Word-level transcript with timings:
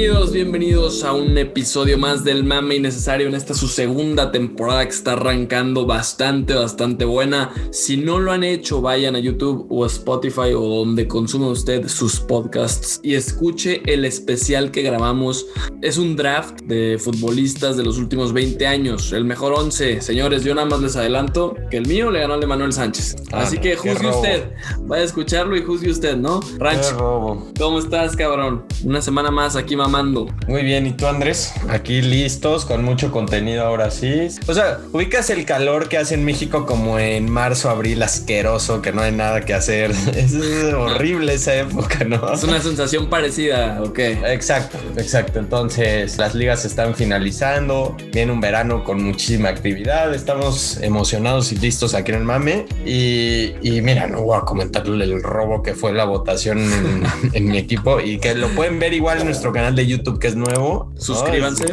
Bienvenidos, 0.00 0.32
bienvenidos 0.32 1.04
a 1.04 1.12
un 1.12 1.36
episodio 1.36 1.98
más 1.98 2.24
del 2.24 2.42
Mame 2.42 2.76
Innecesario 2.76 3.28
en 3.28 3.34
esta 3.34 3.52
su 3.52 3.68
segunda 3.68 4.32
temporada 4.32 4.82
que 4.82 4.92
está 4.92 5.12
arrancando 5.12 5.84
bastante, 5.84 6.54
bastante 6.54 7.04
buena. 7.04 7.52
Si 7.70 7.98
no 7.98 8.18
lo 8.18 8.32
han 8.32 8.42
hecho, 8.42 8.80
vayan 8.80 9.14
a 9.14 9.18
YouTube 9.18 9.66
o 9.68 9.84
a 9.84 9.88
Spotify 9.88 10.54
o 10.56 10.62
donde 10.62 11.06
consume 11.06 11.48
usted 11.48 11.86
sus 11.88 12.18
podcasts 12.18 12.98
y 13.02 13.14
escuche 13.14 13.82
el 13.84 14.06
especial 14.06 14.70
que 14.70 14.80
grabamos. 14.80 15.44
Es 15.82 15.98
un 15.98 16.16
draft 16.16 16.62
de 16.62 16.98
futbolistas 16.98 17.76
de 17.76 17.84
los 17.84 17.98
últimos 17.98 18.32
20 18.32 18.66
años, 18.66 19.12
el 19.12 19.26
mejor 19.26 19.52
11. 19.52 20.00
Señores, 20.00 20.44
yo 20.44 20.54
nada 20.54 20.66
más 20.66 20.80
les 20.80 20.96
adelanto 20.96 21.56
que 21.70 21.76
el 21.76 21.86
mío 21.86 22.10
le 22.10 22.20
ganó 22.20 22.32
al 22.34 22.40
de 22.40 22.46
Manuel 22.46 22.72
Sánchez. 22.72 23.16
Ah, 23.32 23.42
Así 23.42 23.58
que 23.58 23.76
juzgue 23.76 24.08
usted, 24.08 24.50
vaya 24.86 25.02
a 25.02 25.04
escucharlo 25.04 25.58
y 25.58 25.62
juzgue 25.62 25.90
usted, 25.90 26.16
¿no? 26.16 26.40
Ranch, 26.58 26.86
Qué 26.86 26.92
robo. 26.92 27.52
¿cómo 27.58 27.78
estás, 27.78 28.16
cabrón? 28.16 28.64
Una 28.82 29.02
semana 29.02 29.30
más 29.30 29.56
aquí 29.56 29.76
mamando. 29.90 30.28
Muy 30.46 30.62
bien, 30.62 30.86
¿y 30.86 30.92
tú 30.92 31.06
Andrés? 31.06 31.52
Aquí 31.68 32.00
listos, 32.00 32.64
con 32.64 32.84
mucho 32.84 33.10
contenido 33.10 33.64
ahora 33.64 33.90
sí. 33.90 34.28
O 34.46 34.54
sea, 34.54 34.78
ubicas 34.92 35.30
el 35.30 35.44
calor 35.44 35.88
que 35.88 35.98
hace 35.98 36.14
en 36.14 36.24
México 36.24 36.64
como 36.64 36.98
en 36.98 37.30
marzo, 37.30 37.70
abril, 37.70 38.02
asqueroso, 38.02 38.82
que 38.82 38.92
no 38.92 39.02
hay 39.02 39.12
nada 39.12 39.40
que 39.42 39.54
hacer. 39.54 39.90
Es 40.20 40.34
horrible 40.74 41.34
esa 41.34 41.54
época, 41.54 42.04
¿no? 42.04 42.32
Es 42.32 42.44
una 42.44 42.60
sensación 42.60 43.08
parecida, 43.08 43.80
¿ok? 43.82 43.98
Exacto, 43.98 44.78
exacto. 44.96 45.38
Entonces 45.38 46.18
las 46.18 46.34
ligas 46.34 46.62
se 46.62 46.68
están 46.68 46.94
finalizando, 46.94 47.96
viene 48.12 48.32
un 48.32 48.40
verano 48.40 48.84
con 48.84 49.02
muchísima 49.02 49.48
actividad, 49.48 50.14
estamos 50.14 50.78
emocionados 50.82 51.52
y 51.52 51.56
listos 51.56 51.94
aquí 51.94 52.12
en 52.12 52.18
el 52.18 52.24
mame. 52.24 52.66
Y, 52.84 53.54
y 53.62 53.80
mira, 53.82 54.06
no 54.06 54.22
voy 54.22 54.38
a 54.38 54.42
comentarle 54.42 55.04
el 55.04 55.22
robo 55.22 55.62
que 55.62 55.74
fue 55.74 55.92
la 55.92 56.04
votación 56.04 56.58
en, 56.58 57.02
en 57.32 57.44
mi 57.48 57.58
equipo 57.58 58.00
y 58.00 58.18
que 58.18 58.34
lo 58.34 58.48
pueden 58.48 58.78
ver 58.78 58.92
igual 58.92 59.20
en 59.20 59.26
nuestro 59.26 59.52
canal 59.52 59.74
de 59.74 59.79
YouTube 59.86 60.18
que 60.18 60.28
es 60.28 60.36
nuevo. 60.36 60.92
Suscríbanse. 60.98 61.64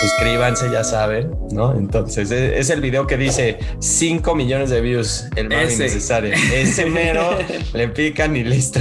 Suscríbanse, 0.00 0.70
ya 0.70 0.84
saben, 0.84 1.30
¿no? 1.52 1.74
Entonces 1.76 2.30
es, 2.30 2.58
es 2.58 2.70
el 2.70 2.80
video 2.82 3.06
que 3.06 3.16
dice 3.16 3.58
5 3.80 4.34
millones 4.34 4.68
de 4.70 4.80
views, 4.82 5.24
el 5.36 5.48
mame 5.48 5.64
Ese. 5.64 5.74
innecesario. 5.86 6.34
Ese 6.52 6.86
mero, 6.86 7.38
le 7.72 7.88
pican 7.88 8.36
y 8.36 8.44
listo. 8.44 8.80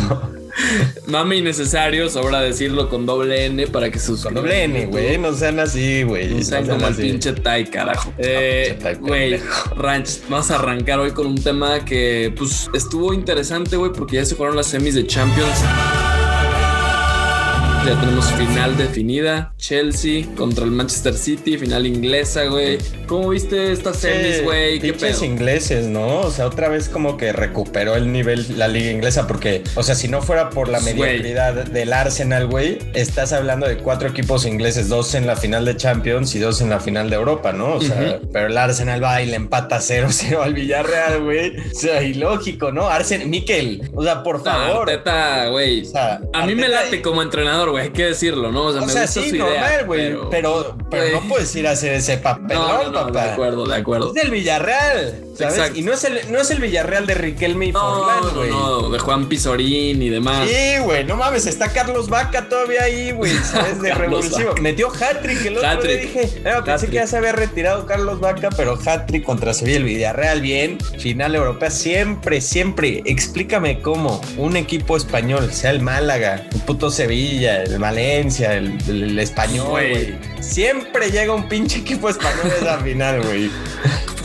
Mame 1.08 1.38
innecesario, 1.38 2.10
sobra 2.10 2.40
decirlo 2.42 2.90
con 2.90 3.06
doble 3.06 3.46
N 3.46 3.68
para 3.68 3.90
que 3.92 4.00
sus 4.00 4.24
Con 4.24 4.34
doble 4.34 4.64
N, 4.64 4.86
güey, 4.88 5.18
no 5.18 5.34
sean 5.34 5.60
así, 5.60 6.04
güey. 6.04 6.30
No 6.34 6.44
sean 6.44 6.66
como 6.68 6.88
el 6.88 6.96
pinche 6.96 7.34
Tai, 7.34 7.66
carajo. 7.70 8.14
Eh, 8.18 8.68
pinche 8.70 8.84
Tai, 8.84 8.96
Güey. 8.96 9.40
Ranch, 9.76 10.22
vamos 10.30 10.52
a 10.52 10.56
arrancar 10.56 11.00
hoy 11.00 11.12
con 11.12 11.28
un 11.28 11.42
tema 11.42 11.84
que, 11.84 12.34
pues, 12.38 12.70
estuvo 12.74 13.14
interesante, 13.14 13.76
güey, 13.78 13.92
porque 13.92 14.16
ya 14.18 14.26
se 14.26 14.36
fueron 14.36 14.56
las 14.56 14.68
semis 14.68 14.96
de 14.96 15.06
Champions. 15.06 15.60
Ya 17.86 18.00
tenemos 18.00 18.32
final 18.32 18.76
definida. 18.78 19.54
Chelsea 19.58 20.26
contra 20.36 20.66
el 20.66 20.72
Manchester 20.72 21.14
City, 21.14 21.56
final 21.58 21.86
inglesa, 21.86 22.46
güey. 22.46 22.80
¿Cómo 23.08 23.30
viste 23.30 23.72
estas 23.72 23.98
semis, 23.98 24.44
güey? 24.44 24.80
¿Qué 24.80 24.94
pedo? 24.94 25.24
ingleses, 25.24 25.86
¿no? 25.86 26.22
O 26.22 26.32
sea, 26.32 26.48
otra 26.48 26.68
vez 26.70 26.90
como 26.90 27.16
que 27.18 27.32
recuperó 27.32 27.96
el 27.96 28.12
nivel 28.12 28.58
la 28.58 28.68
liga 28.68 28.90
inglesa 28.92 29.28
porque, 29.28 29.64
o 29.76 29.84
sea, 29.84 29.94
si 29.94 30.08
no 30.08 30.24
fuera 30.24 30.50
por 30.50 30.68
la 30.68 30.80
Güey. 30.80 30.96
mediocridad 30.96 31.54
del 31.66 31.94
Arsenal, 31.94 32.48
güey, 32.48 32.80
estás 32.96 33.34
hablando 33.34 33.68
de 33.68 33.78
cuatro 33.78 34.08
equipos 34.10 34.46
ingleses, 34.48 34.90
dos 34.90 35.14
en 35.14 35.28
la 35.28 35.36
final 35.36 35.64
de 35.66 35.78
Champions 35.78 36.34
y 36.34 36.40
dos 36.40 36.62
en 36.62 36.72
la 36.72 36.80
final 36.80 37.12
de 37.12 37.16
Europa, 37.18 37.54
¿no? 37.54 37.76
O 37.76 37.82
sea, 37.82 38.20
pero 38.34 38.48
el 38.48 38.58
Arsenal 38.58 39.04
va 39.04 39.22
y 39.22 39.28
le 39.28 39.36
empata 39.36 39.78
0-0 39.80 40.38
al 40.44 40.56
Villarreal, 40.56 41.22
güey. 41.24 41.56
O 41.60 41.76
sea, 41.76 42.02
ilógico, 42.02 42.72
¿no? 42.72 42.88
Arsenal, 42.88 43.28
Miquel, 43.28 43.90
o 43.94 44.04
sea, 44.04 44.24
por 44.24 44.40
No, 44.40 44.44
favor. 44.46 44.90
Güey. 45.52 45.82
O 45.82 45.86
sea, 45.86 46.22
A 46.34 46.46
mí 46.48 46.56
me 46.56 46.68
late 46.68 47.02
como 47.04 47.22
entrenador, 47.22 47.70
güey, 47.76 47.86
hay 47.88 47.92
que 47.92 48.06
decirlo, 48.06 48.52
¿no? 48.52 48.66
O 48.66 48.72
sea, 48.74 48.82
O 48.82 48.86
me 48.86 48.92
sea, 48.94 49.02
gusta 49.04 49.22
sí, 49.22 49.30
su 49.32 49.36
normal, 49.38 49.86
güey. 49.86 50.16
Pero, 50.32 50.78
pero, 50.90 51.22
no 51.22 51.28
puedes 51.28 51.54
ir 51.56 51.68
a 51.68 51.72
hacer 51.72 51.94
ese 51.94 52.18
papelón, 52.18 52.68
No, 52.68 52.84
no, 52.84 52.92
no, 52.92 53.08
papá. 53.08 53.26
de 53.26 53.32
acuerdo, 53.32 53.66
de 53.66 53.76
acuerdo. 53.76 54.08
Es 54.08 54.14
del 54.14 54.32
Villarreal, 54.32 55.25
¿sabes? 55.38 55.56
Exacto. 55.58 55.80
Y 55.80 55.84
no 55.84 55.94
es 55.94 56.04
el, 56.04 56.32
no 56.32 56.40
es 56.40 56.52
el 56.52 56.60
Villarreal 56.60 57.06
de 57.08 57.14
Riquelme 57.16 57.68
y 57.68 57.72
No, 57.72 57.80
Forlán, 57.80 58.22
no, 58.24 58.32
güey. 58.40 58.50
no, 58.50 58.90
de 58.90 59.00
Juan 59.00 59.28
Pizorín 59.28 60.02
y 60.02 60.10
demás. 60.10 60.48
Sí, 60.50 60.80
güey, 60.84 61.04
no 61.04 61.16
mames, 61.16 61.46
está 61.46 61.70
Carlos 61.70 62.10
Vaca 62.10 62.48
todavía 62.50 62.84
ahí, 62.84 63.12
güey, 63.12 63.32
¿sabes? 63.52 63.82
De 63.82 63.94
revulsivo. 63.94 64.50
Vaca. 64.50 64.62
Metió 64.62 64.90
hat-trick 64.90 65.46
el 65.46 65.58
otro 65.58 65.70
día 65.70 65.72
Hat-trick. 65.80 66.02
dije, 66.02 66.42
"Ah, 66.50 66.64
pensé 66.64 66.88
que 66.88 66.94
ya 66.96 67.08
se 67.08 67.18
había 67.18 67.32
retirado 67.34 67.86
Carlos 67.86 68.20
Vaca, 68.20 68.50
pero 68.56 68.78
hat-trick 68.86 69.24
contra 69.24 69.54
Sevilla, 69.54 69.78
el 69.78 69.84
Villarreal, 69.84 70.42
bien. 70.42 70.78
Final 71.00 71.36
europea, 71.36 71.70
siempre, 71.70 72.42
siempre. 72.42 73.02
Explícame 73.06 73.82
cómo 73.82 74.22
un 74.38 74.56
equipo 74.56 74.98
español, 74.98 75.52
sea 75.54 75.72
el 75.72 75.82
Málaga, 75.82 76.48
el 76.52 76.62
puto 76.62 76.90
Sevilla, 76.90 77.64
el 77.64 77.78
Valencia, 77.80 78.54
el, 78.54 78.78
el- 78.88 79.04
el 79.04 79.20
español, 79.20 79.68
güey. 79.70 80.16
Siempre 80.42 81.12
llega 81.12 81.34
un 81.34 81.48
pinche 81.50 81.80
equipo 81.80 82.10
español 82.10 82.52
a 82.52 82.56
esa 82.62 82.78
final, 82.80 83.22
güey. 83.24 83.50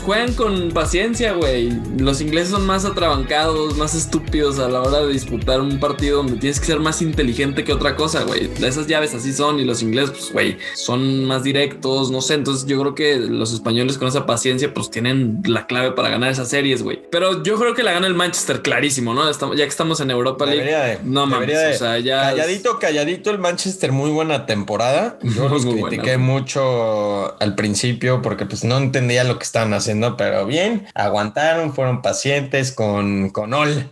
Juegan 0.05 0.33
con 0.33 0.71
paciencia, 0.71 1.33
güey. 1.33 1.69
Los 1.97 2.21
ingleses 2.21 2.49
son 2.49 2.65
más 2.65 2.85
atrabancados, 2.85 3.77
más 3.77 3.93
estúpidos 3.93 4.59
a 4.59 4.67
la 4.67 4.81
hora 4.81 5.01
de 5.01 5.13
disputar 5.13 5.61
un 5.61 5.79
partido 5.79 6.17
donde 6.17 6.37
tienes 6.37 6.59
que 6.59 6.65
ser 6.65 6.79
más 6.79 7.01
inteligente 7.01 7.63
que 7.63 7.71
otra 7.71 7.95
cosa, 7.95 8.23
güey. 8.23 8.49
Esas 8.63 8.87
llaves 8.87 9.13
así 9.13 9.31
son 9.31 9.59
y 9.59 9.65
los 9.65 9.81
ingleses, 9.81 10.11
pues, 10.11 10.31
güey, 10.33 10.57
son 10.73 11.25
más 11.25 11.43
directos, 11.43 12.09
no 12.09 12.21
sé. 12.21 12.33
Entonces 12.33 12.67
yo 12.67 12.79
creo 12.79 12.95
que 12.95 13.17
los 13.17 13.53
españoles 13.53 13.97
con 13.97 14.07
esa 14.07 14.25
paciencia, 14.25 14.73
pues 14.73 14.89
tienen 14.89 15.41
la 15.45 15.67
clave 15.67 15.91
para 15.91 16.09
ganar 16.09 16.31
esas 16.31 16.49
series, 16.49 16.81
güey. 16.81 17.01
Pero 17.11 17.43
yo 17.43 17.59
creo 17.59 17.75
que 17.75 17.83
la 17.83 17.91
gana 17.91 18.07
el 18.07 18.15
Manchester, 18.15 18.61
clarísimo, 18.61 19.13
¿no? 19.13 19.29
Estamos, 19.29 19.57
ya 19.57 19.65
que 19.65 19.69
estamos 19.69 19.99
en 20.01 20.09
Europa 20.09 20.45
League. 20.45 20.63
De. 20.63 20.99
no 21.03 21.27
mames, 21.27 21.47
de. 21.47 21.75
o 21.75 21.77
sea, 21.77 21.99
ya. 21.99 22.21
Calladito, 22.21 22.79
calladito 22.79 23.29
el 23.29 23.37
Manchester, 23.37 23.91
muy 23.91 24.09
buena 24.09 24.45
temporada. 24.45 25.19
Yo 25.23 25.47
los 25.47 25.65
critiqué 25.65 26.17
buena. 26.17 26.17
mucho 26.17 27.39
al 27.39 27.55
principio 27.55 28.21
porque 28.21 28.45
pues 28.45 28.63
no 28.63 28.77
entendía 28.77 29.23
lo 29.23 29.37
que 29.37 29.43
estaban 29.43 29.73
haciendo, 29.73 29.90
pero 30.17 30.45
bien, 30.45 30.87
aguantaron, 30.93 31.73
fueron 31.73 32.01
pacientes 32.01 32.71
con, 32.71 33.29
con 33.29 33.53
Ol. 33.53 33.91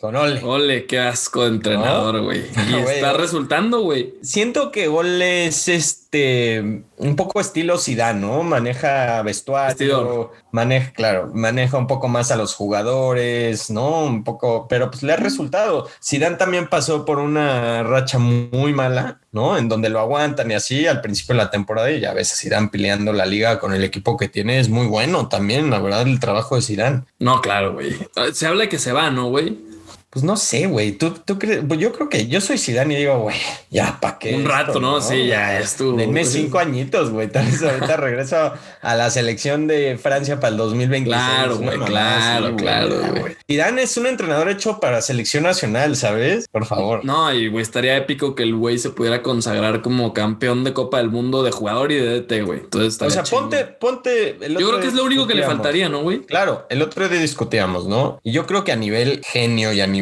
Con 0.00 0.16
Ole. 0.16 0.40
Ole, 0.42 0.86
qué 0.86 0.98
asco 0.98 1.42
de 1.42 1.48
entrenador, 1.50 2.22
güey. 2.22 2.40
Y 2.68 2.72
Güey, 2.72 2.94
está 2.96 3.12
¿no? 3.12 3.18
resultando, 3.18 3.80
güey. 3.82 4.14
Siento 4.22 4.72
que 4.72 4.88
Ol 4.88 5.20
es 5.20 5.68
este 5.68 6.84
un 6.96 7.16
poco 7.16 7.40
estilo 7.40 7.78
Zidane, 7.78 8.20
¿no? 8.20 8.42
Maneja 8.42 9.22
vestuario, 9.22 9.68
Vestidor. 9.68 10.30
maneja, 10.52 10.92
claro, 10.92 11.30
maneja 11.34 11.76
un 11.78 11.86
poco 11.86 12.08
más 12.08 12.30
a 12.30 12.36
los 12.36 12.54
jugadores, 12.54 13.70
¿no? 13.70 14.04
Un 14.04 14.24
poco, 14.24 14.66
pero 14.68 14.90
pues 14.90 15.02
le 15.02 15.12
ha 15.12 15.16
resultado. 15.16 15.88
Zidane 16.02 16.36
también 16.36 16.68
pasó 16.68 17.04
por 17.04 17.18
una 17.18 17.82
racha 17.82 18.18
muy 18.18 18.72
mala, 18.72 19.20
¿no? 19.32 19.56
En 19.58 19.68
donde 19.68 19.88
lo 19.90 20.00
aguantan 20.00 20.50
y 20.50 20.54
así 20.54 20.86
al 20.86 21.00
principio 21.00 21.34
de 21.34 21.42
la 21.42 21.50
temporada 21.50 21.90
y 21.90 22.00
ya 22.00 22.12
ves 22.14 22.32
a 22.32 22.36
Zidane 22.36 22.68
peleando 22.68 23.12
la 23.12 23.26
liga 23.26 23.58
con 23.58 23.74
el 23.74 23.84
equipo 23.84 24.16
que 24.16 24.28
tiene 24.28 24.60
es 24.60 24.68
muy 24.68 24.86
bueno 24.86 25.28
también, 25.28 25.70
la 25.70 25.78
verdad, 25.78 26.02
el 26.02 26.20
trabajo 26.20 26.56
de 26.56 26.62
Zidane. 26.62 27.02
No, 27.18 27.40
claro, 27.40 27.74
güey. 27.74 27.96
Se 28.32 28.46
habla 28.46 28.62
de 28.62 28.68
que 28.68 28.78
se 28.78 28.92
va, 28.92 29.10
¿no, 29.10 29.28
güey? 29.28 29.69
Pues 30.10 30.24
no 30.24 30.36
sé, 30.36 30.66
güey. 30.66 30.90
¿Tú, 30.90 31.12
tú 31.24 31.38
crees? 31.38 31.62
Pues 31.66 31.78
yo 31.78 31.92
creo 31.92 32.08
que 32.08 32.26
yo 32.26 32.40
soy 32.40 32.58
Zidane 32.58 32.94
y 32.94 32.96
digo, 32.96 33.20
güey, 33.20 33.36
ya, 33.70 34.00
¿para 34.00 34.18
qué? 34.18 34.34
Un 34.34 34.44
rato, 34.44 34.80
¿no? 34.80 35.00
Sí, 35.00 35.28
ya 35.28 35.60
estuvo. 35.60 35.96
Denme 35.96 36.24
cinco 36.24 36.58
añitos, 36.58 37.10
güey. 37.10 37.28
Tal 37.28 37.46
vez 37.46 37.62
ahorita 37.62 37.96
regreso 37.96 38.52
a 38.82 38.94
la 38.96 39.08
selección 39.10 39.68
de 39.68 39.96
Francia 40.02 40.40
para 40.40 40.50
el 40.50 40.56
2026. 40.56 41.14
Claro, 41.14 41.58
güey, 41.58 41.78
claro, 41.78 42.56
claro, 42.56 42.96
güey. 43.20 43.36
Zidane 43.46 43.82
es 43.82 43.96
un 43.98 44.08
entrenador 44.08 44.48
hecho 44.48 44.80
para 44.80 45.00
selección 45.00 45.44
nacional, 45.44 45.94
¿sabes? 45.94 46.48
Por 46.48 46.66
favor. 46.66 47.04
No, 47.04 47.32
y 47.32 47.46
güey, 47.46 47.62
estaría 47.62 47.96
épico 47.96 48.34
que 48.34 48.42
el 48.42 48.56
güey 48.56 48.80
se 48.80 48.90
pudiera 48.90 49.22
consagrar 49.22 49.80
como 49.80 50.12
campeón 50.12 50.64
de 50.64 50.72
Copa 50.72 50.98
del 50.98 51.10
Mundo 51.10 51.44
de 51.44 51.52
jugador 51.52 51.92
y 51.92 51.94
de 51.94 52.20
DT, 52.20 52.42
güey. 52.44 52.58
Entonces 52.58 53.00
o 53.00 53.10
sea, 53.10 53.22
ponte, 53.22 53.64
ponte. 53.64 54.44
el 54.44 54.58
Yo 54.58 54.70
creo 54.70 54.80
que 54.80 54.88
es 54.88 54.94
lo 54.94 55.04
único 55.04 55.28
que 55.28 55.34
le 55.34 55.44
faltaría, 55.44 55.88
¿no, 55.88 56.02
güey? 56.02 56.22
Claro, 56.22 56.66
el 56.68 56.82
otro 56.82 57.08
día 57.08 57.20
discutíamos, 57.20 57.86
¿no? 57.86 58.18
Y 58.24 58.32
yo 58.32 58.44
creo 58.48 58.64
que 58.64 58.72
a 58.72 58.76
nivel 58.76 59.22
genio 59.24 59.72
y 59.72 59.80
a 59.80 59.86
nivel 59.86 59.99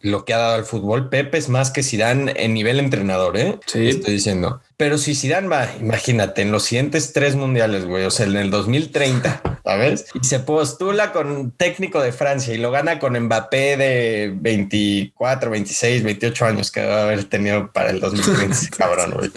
lo 0.00 0.24
que 0.24 0.34
ha 0.34 0.38
dado 0.38 0.54
al 0.54 0.64
fútbol, 0.64 1.08
Pepe 1.08 1.38
es 1.38 1.48
más 1.48 1.70
que 1.70 1.82
Zidane 1.82 2.32
en 2.36 2.54
nivel 2.54 2.78
entrenador, 2.78 3.36
¿eh? 3.36 3.58
Sí. 3.66 3.88
Estoy 3.88 4.14
diciendo. 4.14 4.60
Pero 4.80 4.96
si 4.96 5.14
Zidane 5.14 5.46
va, 5.46 5.68
imagínate, 5.78 6.40
en 6.40 6.52
los 6.52 6.62
siguientes 6.62 7.12
tres 7.12 7.36
mundiales, 7.36 7.84
güey, 7.84 8.06
o 8.06 8.10
sea, 8.10 8.24
en 8.24 8.34
el 8.34 8.50
2030, 8.50 9.60
¿sabes? 9.62 10.06
Y 10.14 10.26
se 10.26 10.40
postula 10.40 11.12
con 11.12 11.50
técnico 11.50 12.00
de 12.00 12.12
Francia 12.12 12.54
y 12.54 12.56
lo 12.56 12.70
gana 12.70 12.98
con 12.98 13.12
Mbappé 13.12 13.76
de 13.76 14.32
24, 14.34 15.50
26, 15.50 16.02
28 16.02 16.46
años 16.46 16.70
que 16.70 16.82
va 16.82 17.00
a 17.00 17.02
haber 17.02 17.24
tenido 17.24 17.70
para 17.70 17.90
el 17.90 18.00
2030, 18.00 18.54
ese 18.54 18.70
cabrón, 18.78 19.10
güey. 19.18 19.30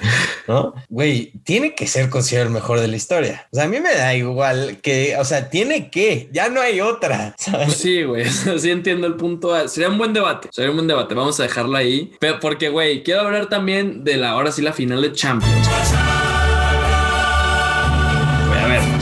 ¿No? 0.47 0.75
Güey, 0.87 1.33
tiene 1.43 1.75
que 1.75 1.87
ser 1.87 2.09
considerado 2.09 2.47
el 2.47 2.53
mejor 2.53 2.79
de 2.79 2.87
la 2.87 2.95
historia. 2.95 3.45
O 3.51 3.57
sea, 3.57 3.65
a 3.65 3.67
mí 3.67 3.81
me 3.81 3.93
da 3.93 4.15
igual 4.15 4.77
que, 4.81 5.17
o 5.17 5.25
sea, 5.25 5.49
tiene 5.49 5.91
que, 5.91 6.29
ya 6.31 6.47
no 6.47 6.61
hay 6.61 6.79
otra, 6.79 7.35
¿sabes? 7.37 7.65
Pues 7.65 7.77
sí, 7.79 8.03
güey. 8.03 8.23
Sí 8.63 8.71
entiendo 8.71 9.07
el 9.07 9.15
punto. 9.15 9.67
Sería 9.67 9.89
un 9.89 9.97
buen 9.97 10.13
debate. 10.13 10.47
Sería 10.53 10.69
un 10.69 10.77
buen 10.77 10.87
debate. 10.87 11.13
Vamos 11.15 11.37
a 11.41 11.43
dejarlo 11.43 11.75
ahí. 11.75 12.13
Pero 12.21 12.39
porque, 12.39 12.69
güey, 12.69 13.03
quiero 13.03 13.21
hablar 13.21 13.49
también 13.49 14.05
de 14.05 14.15
la 14.15 14.29
ahora 14.29 14.53
sí 14.53 14.61
la 14.61 14.71
final 14.71 15.01
de 15.01 15.11
Champions. 15.11 15.32
Güey, 15.39 15.51
a 15.51 16.17
ver, 16.17 16.22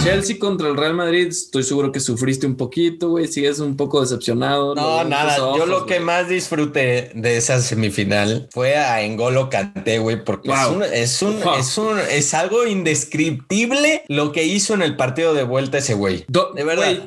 Chelsea 0.04 0.40
contra 0.40 0.68
el 0.68 0.78
Real 0.78 0.96
Madrid, 0.96 1.28
estoy 1.28 1.62
seguro 1.62 1.92
que 1.92 2.00
sufriste 2.00 2.48
un 2.48 2.56
poquito, 2.56 3.10
güey. 3.10 3.28
Sigues 3.28 3.60
un 3.60 3.78
poco 3.78 4.02
decepcionado. 4.02 4.74
No, 4.74 5.04
nada. 5.04 5.38
yo 5.38 5.68
lo 5.68 5.86
que 5.86 6.00
más 6.00 6.28
disfruté 6.28 7.12
de 7.14 7.38
esa 7.38 7.62
semifinal 7.62 8.50
fue 8.52 8.78
a 8.78 9.04
Engolo 9.04 9.52
Kanté, 9.52 10.00
güey, 10.00 10.24
porque 10.24 10.50
es, 10.50 10.68
un, 10.68 10.84
es, 10.84 11.78
un, 11.78 12.00
es, 12.10 12.34
algo 12.34 12.66
indescriptible 12.66 14.04
lo 14.08 14.32
que 14.32 14.44
hizo 14.44 14.74
en 14.74 14.82
el 14.82 14.96
partido 14.96 15.36
de 15.36 15.44
vuelta 15.44 15.78
ese 15.78 15.94
güey. 15.94 16.26
de 16.28 16.64
verdad. 16.64 16.98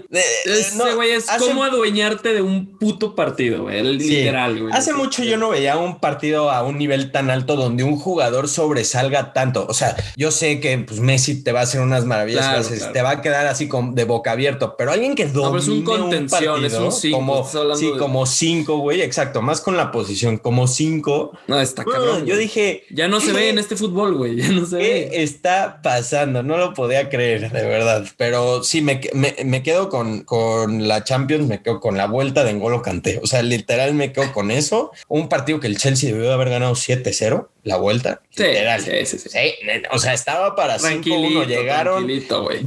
ese 0.45 0.95
güey 0.95 1.11
es 1.11 1.27
como 1.41 1.65
adueñarte 1.65 2.33
de 2.33 2.43
un 2.43 2.79
puto 2.79 3.17
partido, 3.17 3.65
güey. 3.65 3.83
Literal, 3.83 4.61
güey. 4.61 4.73
Hace 4.73 4.93
mucho 4.93 5.25
yo 5.25 5.37
no 5.37 5.51
veía 5.51 5.77
un 5.77 5.99
partido 5.99 6.49
a 6.49 6.63
un 6.63 6.79
nivel 6.79 7.11
tan 7.11 7.31
alto 7.31 7.57
donde 7.57 7.83
un 7.83 7.97
jugador 7.97 8.47
sobresalga 8.49 9.33
tanto. 9.33 9.67
O 9.69 9.75
sea, 9.75 9.97
yo 10.17 10.31
sé 10.31 10.61
que 10.61 10.79
pues, 10.79 11.01
Messi 11.01 11.43
te 11.43 11.51
va 11.51 11.61
a 11.61 11.63
hacer 11.65 11.81
unas 11.81 12.05
maravillas 12.05 12.84
te 12.93 13.03
va 13.03 13.11
a 13.11 13.23
quedar 13.23 13.47
así 13.47 13.69
con, 13.69 13.95
de 13.95 14.05
boca 14.05 14.33
abierto, 14.33 14.77
pero 14.77 14.93
alguien 14.93 15.15
que 15.15 15.27
domine 15.27 15.59
es 15.59 15.69
un 15.69 15.85
contención, 15.85 16.65
es 16.65 16.75
un 16.75 16.93
cinco, 16.93 17.19
como, 17.19 17.77
sí, 17.77 17.93
como 17.99 18.27
cinco, 18.27 18.79
güey, 18.79 19.03
exacto, 19.03 19.43
más 19.43 19.61
con 19.61 19.77
la 19.77 19.91
posición, 19.93 20.39
como 20.39 20.67
cinco. 20.67 21.33
No, 21.47 21.61
está 21.61 21.85
cabrón. 21.85 22.27
yo 22.27 22.37
dije... 22.37 22.85
Ya 22.91 23.09
no 23.09 23.21
se 23.21 23.33
ve 23.33 23.49
en 23.49 23.59
este 23.59 23.77
fútbol, 23.77 24.15
güey, 24.15 24.37
ya 24.37 24.49
no 24.49 24.67
se 24.67 24.79
¿qué 24.79 25.23
está 25.23 25.81
pasando? 25.83 26.43
No 26.43 26.57
lo 26.57 26.75
podía 26.75 27.09
creer, 27.09 27.51
de 27.51 27.67
verdad, 27.67 28.05
pero 28.17 28.63
sí, 28.63 28.81
me, 28.81 29.01
me, 29.13 29.63
quedo 29.63 29.89
con, 29.89 30.23
con 30.23 30.87
la 30.89 31.05
Champions, 31.05 31.47
me 31.47 31.63
quedo 31.63 31.81
con 31.81 31.97
la 31.97 32.07
vuelta 32.07 32.45
de 32.45 32.51
Engolo 32.51 32.83
Canté, 32.83 33.21
o 33.23 33.27
sea, 33.27 33.43
literal 33.43 33.95
me 33.95 34.13
quedo 34.13 34.33
con 34.33 34.51
eso, 34.51 34.93
un 35.09 35.29
partido 35.29 35.61
que 35.61 35.67
el 35.67 35.79
Chelsea 35.79 36.13
debió 36.13 36.33
haber 36.33 36.51
ganado 36.51 36.75
7-0 36.75 37.49
la 37.65 37.77
vuelta. 37.77 38.21
Sí, 38.31 38.45
sí, 39.05 39.19
sí, 39.19 39.29
O 39.91 39.99
sea, 39.99 40.13
estaba 40.13 40.55
para 40.55 40.79
5-1. 40.79 41.47
Llegaron. 41.47 42.07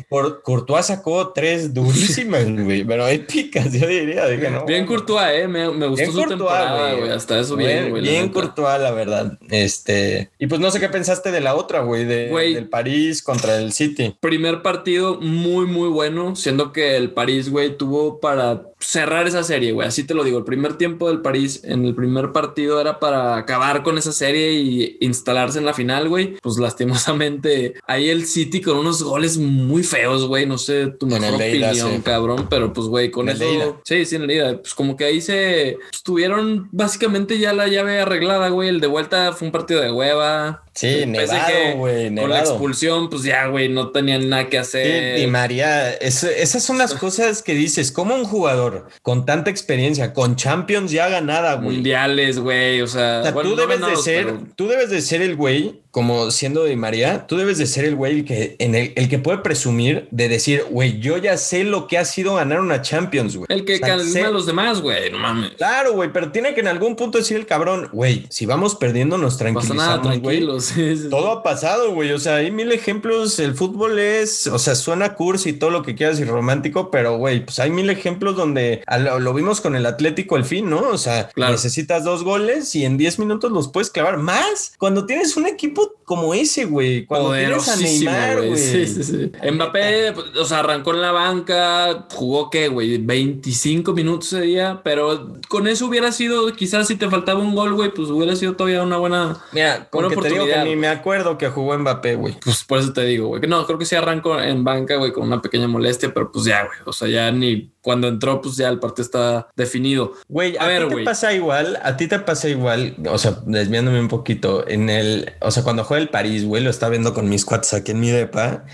Por, 0.10 0.42
Courtois 0.42 0.86
sacó 0.88 1.32
tres 1.34 1.74
durísimas, 1.74 2.46
güey, 2.64 2.84
pero 2.84 3.08
épicas, 3.08 3.72
yo 3.72 3.88
diría. 3.88 4.26
bien 4.66 4.86
Courtois, 4.86 5.30
eh. 5.34 5.48
Me, 5.48 5.70
me 5.72 5.88
gustó 5.88 6.12
su 6.12 6.24
temporada, 6.28 6.94
güey. 6.94 7.12
Hasta 7.12 7.40
eso 7.40 7.56
bien, 7.56 7.92
güey. 7.92 8.02
Bien, 8.02 8.30
Courtois, 8.30 8.80
la 8.80 8.92
verdad. 8.92 9.38
Este. 9.50 10.32
Y 10.40 10.48
pues 10.48 10.60
no 10.60 10.72
sé 10.72 10.80
qué 10.80 10.90
pensaste 10.90 11.32
de 11.32 11.42
la 11.42 11.56
otra, 11.56 11.82
güey, 11.82 12.06
de, 12.06 12.28
del 12.28 12.70
París 12.70 13.22
contra 13.22 13.58
el 13.58 13.74
City. 13.74 14.16
Primer 14.20 14.62
partido 14.62 15.20
muy, 15.22 15.66
muy 15.66 15.90
bueno, 15.90 16.36
siendo 16.36 16.74
que 16.74 16.98
el 16.98 17.12
París, 17.12 17.50
güey, 17.50 17.78
tuvo 17.78 18.20
para 18.20 18.64
cerrar 18.80 19.28
esa 19.28 19.44
serie, 19.44 19.72
güey. 19.72 19.88
Así 19.88 20.04
te 20.04 20.14
lo 20.14 20.24
digo. 20.24 20.38
El 20.38 20.44
primer 20.44 20.78
tiempo 20.78 21.08
del 21.08 21.22
París 21.22 21.62
en 21.64 21.86
el 21.86 21.96
primer 21.96 22.32
partido 22.32 22.80
era 22.80 23.00
para 23.00 23.38
acabar 23.38 23.84
con 23.84 23.98
esa 23.98 24.12
serie 24.12 24.54
y 24.54 24.98
instalarse 25.02 25.60
en 25.60 25.66
la 25.66 25.74
final, 25.74 26.10
güey. 26.10 26.38
Pues 26.42 26.58
lastimosamente 26.60 27.76
ahí 27.88 28.10
el 28.10 28.26
City 28.26 28.62
con 28.62 28.78
unos 28.78 29.04
goles 29.04 29.38
muy 29.38 29.84
feos, 29.84 30.28
güey. 30.28 30.46
No 30.46 30.58
sé 30.58 30.88
tu 30.88 31.08
mejor 31.08 31.36
opinión, 31.36 32.02
cabrón, 32.02 32.48
pero 32.50 32.74
pues, 32.74 32.88
güey, 32.88 33.12
con 33.12 33.30
eso. 33.30 33.82
Sí, 33.84 34.06
sí, 34.06 34.16
en 34.16 34.30
el 34.30 34.60
Pues 34.60 34.74
como 34.74 34.96
que 34.96 35.06
ahí 35.06 35.22
se 35.22 35.78
pues, 35.90 36.04
tuvieron 36.04 36.70
básicamente 36.72 37.40
ya 37.40 37.54
la 37.54 37.68
llave 37.68 38.00
arreglada, 38.00 38.50
güey. 38.50 38.70
El 38.70 38.80
de 38.80 38.88
vuelta 38.88 39.34
fue 39.34 39.48
un 39.48 39.52
partido 39.52 39.82
de 39.82 39.92
hueva. 39.92 40.64
Sí, 40.74 41.06
nevado, 41.08 41.78
güey, 41.78 42.14
Con 42.16 42.30
la 42.30 42.42
expulsión, 42.42 43.10
pues 43.10 43.24
ya, 43.24 43.48
güey, 43.48 43.68
no 43.68 43.90
tenían 43.90 44.30
nada 44.30 44.48
que 44.48 44.60
hacer. 44.60 45.18
y 45.18 45.26
María, 45.26 45.92
esas 45.94 46.64
son 46.64 46.78
las 46.78 46.94
cosas 46.96 47.42
que 47.42 47.56
dices. 47.56 47.92
Como 47.92 48.14
un 48.14 48.26
jugador 48.26 48.67
con 49.02 49.26
tanta 49.26 49.50
experiencia, 49.50 50.14
con 50.14 50.36
Champions 50.36 50.92
ya 50.92 51.10
ganada, 51.10 51.56
güey. 51.56 51.76
Mundiales, 51.76 52.40
güey, 52.40 52.82
o 52.82 52.88
sea. 52.88 53.34
tú 53.34 53.56
debes 53.56 53.80
de 53.80 53.96
ser, 53.98 54.34
tú 54.56 54.68
debes 54.68 54.90
de 54.90 55.02
ser 55.02 55.22
el 55.22 55.36
güey 55.36 55.82
como 55.98 56.30
siendo 56.30 56.64
de 56.64 56.76
María, 56.76 57.26
tú 57.26 57.38
debes 57.38 57.58
de 57.58 57.66
ser 57.66 57.84
el 57.84 57.96
güey 57.96 58.24
que, 58.24 58.56
en 58.60 58.76
el, 58.76 58.94
el, 58.96 59.10
que 59.10 59.18
puede 59.18 59.40
presumir 59.40 60.08
de 60.12 60.30
decir, 60.30 60.64
güey, 60.70 61.00
yo 61.00 61.18
ya 61.18 61.38
sé 61.38 61.64
lo 61.64 61.88
que 61.88 61.98
ha 61.98 62.06
sido 62.06 62.36
ganar 62.36 62.60
una 62.60 62.84
Champions, 62.84 63.36
güey. 63.36 63.48
El 63.50 63.66
que 63.66 63.80
calma 63.80 64.28
a 64.28 64.30
los 64.30 64.46
demás, 64.46 64.80
güey, 64.80 65.10
no 65.10 65.18
mames. 65.18 65.54
Claro, 65.58 65.94
güey, 65.94 66.14
pero 66.14 66.32
tiene 66.32 66.54
que 66.54 66.60
en 66.60 66.68
algún 66.68 66.96
punto 66.96 67.18
decir 67.18 67.36
el 67.36 67.48
cabrón, 67.48 67.90
güey, 67.92 68.28
si 68.30 68.46
vamos 68.46 68.76
perdiendo 68.76 69.18
nos 69.18 69.40
tranquilizamos, 69.40 70.20
güey. 70.20 70.46
Todo 71.10 71.32
ha 71.32 71.42
pasado, 71.42 71.92
güey, 71.96 72.12
o 72.12 72.20
sea, 72.20 72.36
hay 72.36 72.52
mil 72.52 72.72
ejemplos, 72.72 73.40
el 73.40 73.56
fútbol 73.56 73.98
es, 73.98 74.46
o 74.46 74.60
sea, 74.60 74.76
suena 74.76 75.16
cursi 75.16 75.50
y 75.50 75.54
todo 75.54 75.72
lo 75.72 75.82
que 75.82 75.96
quieras 75.96 76.20
y 76.20 76.26
romántico, 76.26 76.92
pero, 76.92 77.18
güey, 77.18 77.44
pues 77.44 77.58
hay 77.58 77.72
mil 77.72 77.90
ejemplos 77.90 78.36
donde 78.36 78.84
lo, 79.20 79.34
vimos 79.34 79.62
con 79.62 79.76
el 79.76 79.88
Atlético 79.88 80.36
al 80.36 80.46
fin, 80.46 80.70
¿no? 80.70 80.90
O 80.90 81.00
sea, 81.00 81.32
necesitas 81.36 82.04
dos 82.04 82.24
goles 82.24 82.76
y 82.76 82.86
en 82.86 82.98
10 82.98 83.18
minutos 83.18 83.52
los 83.52 83.70
puedes 83.70 83.90
clavar 83.90 84.18
más. 84.18 84.74
Cuando 84.78 85.08
tienes 85.08 85.36
un 85.38 85.48
equipo 85.48 85.87
como 86.08 86.34
ese, 86.34 86.64
güey. 86.64 87.06
Cuando 87.06 87.34
tienes 87.34 87.68
a 87.68 87.76
Neymar, 87.76 88.38
güey. 88.38 88.58
Sí, 88.58 88.88
sí, 88.88 89.04
sí. 89.04 89.32
Mbappé, 89.52 90.14
o 90.40 90.46
sea, 90.46 90.60
arrancó 90.60 90.94
en 90.94 91.02
la 91.02 91.12
banca, 91.12 92.08
jugó 92.14 92.50
qué, 92.50 92.70
güey, 92.70 92.98
25 92.98 93.92
minutos 93.92 94.32
ese 94.32 94.44
día, 94.44 94.80
pero 94.86 95.34
con 95.50 95.68
eso 95.68 95.86
hubiera 95.86 96.14
sido, 96.14 96.48
quizás 96.56 96.88
si 96.88 96.96
te 96.96 97.10
faltaba 97.10 97.42
un 97.42 97.54
gol, 97.54 97.74
güey, 97.74 97.94
pues 97.94 98.08
hubiera 98.08 98.38
sido 98.38 98.56
todavía 98.56 98.84
una 98.84 98.96
buena. 98.96 99.38
Mira, 99.52 99.90
con 99.90 100.08
que 100.08 100.16
te 100.16 100.30
digo 100.30 100.46
que 100.46 100.64
ni 100.64 100.78
me 100.78 100.88
acuerdo 100.88 101.38
que 101.38 101.50
jugó 101.50 101.78
Mbappé, 101.78 102.16
güey. 102.16 102.38
Pues 102.42 102.64
por 102.64 102.80
eso 102.80 102.94
te 102.94 103.04
digo, 103.04 103.28
güey. 103.28 103.42
No, 103.42 103.66
creo 103.66 103.78
que 103.78 103.84
sí 103.84 103.98
arrancó 103.98 104.40
en 104.40 104.64
banca, 104.64 104.96
güey, 104.96 105.12
con 105.12 105.28
una 105.28 105.42
pequeña 105.42 105.68
molestia, 105.68 106.14
pero 106.14 106.32
pues 106.32 106.46
ya, 106.46 106.64
güey. 106.64 106.78
O 106.86 106.94
sea, 106.94 107.10
ya 107.10 107.30
ni 107.34 107.74
cuando 107.88 108.10
entró, 108.10 108.42
pues 108.42 108.58
ya 108.58 108.68
el 108.68 108.80
partido 108.80 109.06
está 109.06 109.48
definido. 109.56 110.12
Güey, 110.28 110.58
a, 110.58 110.64
a 110.64 110.68
ver, 110.68 110.90
ti 110.90 110.96
te 110.96 111.04
pasa 111.04 111.34
igual, 111.34 111.80
a 111.82 111.96
ti 111.96 112.08
te 112.08 112.20
pasa 112.20 112.50
igual, 112.50 112.96
o 113.10 113.18
sea, 113.18 113.40
desviándome 113.46 114.02
un 114.02 114.10
poquito, 114.10 114.68
en 114.68 114.90
el, 114.90 115.32
o 115.40 115.52
sea, 115.52 115.64
cuando 115.64 115.86
juega 115.86 115.97
el 115.98 116.10
París, 116.10 116.46
güey, 116.46 116.64
lo 116.64 116.70
estaba 116.70 116.92
viendo 116.92 117.14
con 117.14 117.30
mis 117.30 117.46
cuates 117.46 117.74
aquí 117.74 117.92
en 117.92 118.00
mi 118.00 118.10
depa 118.10 118.66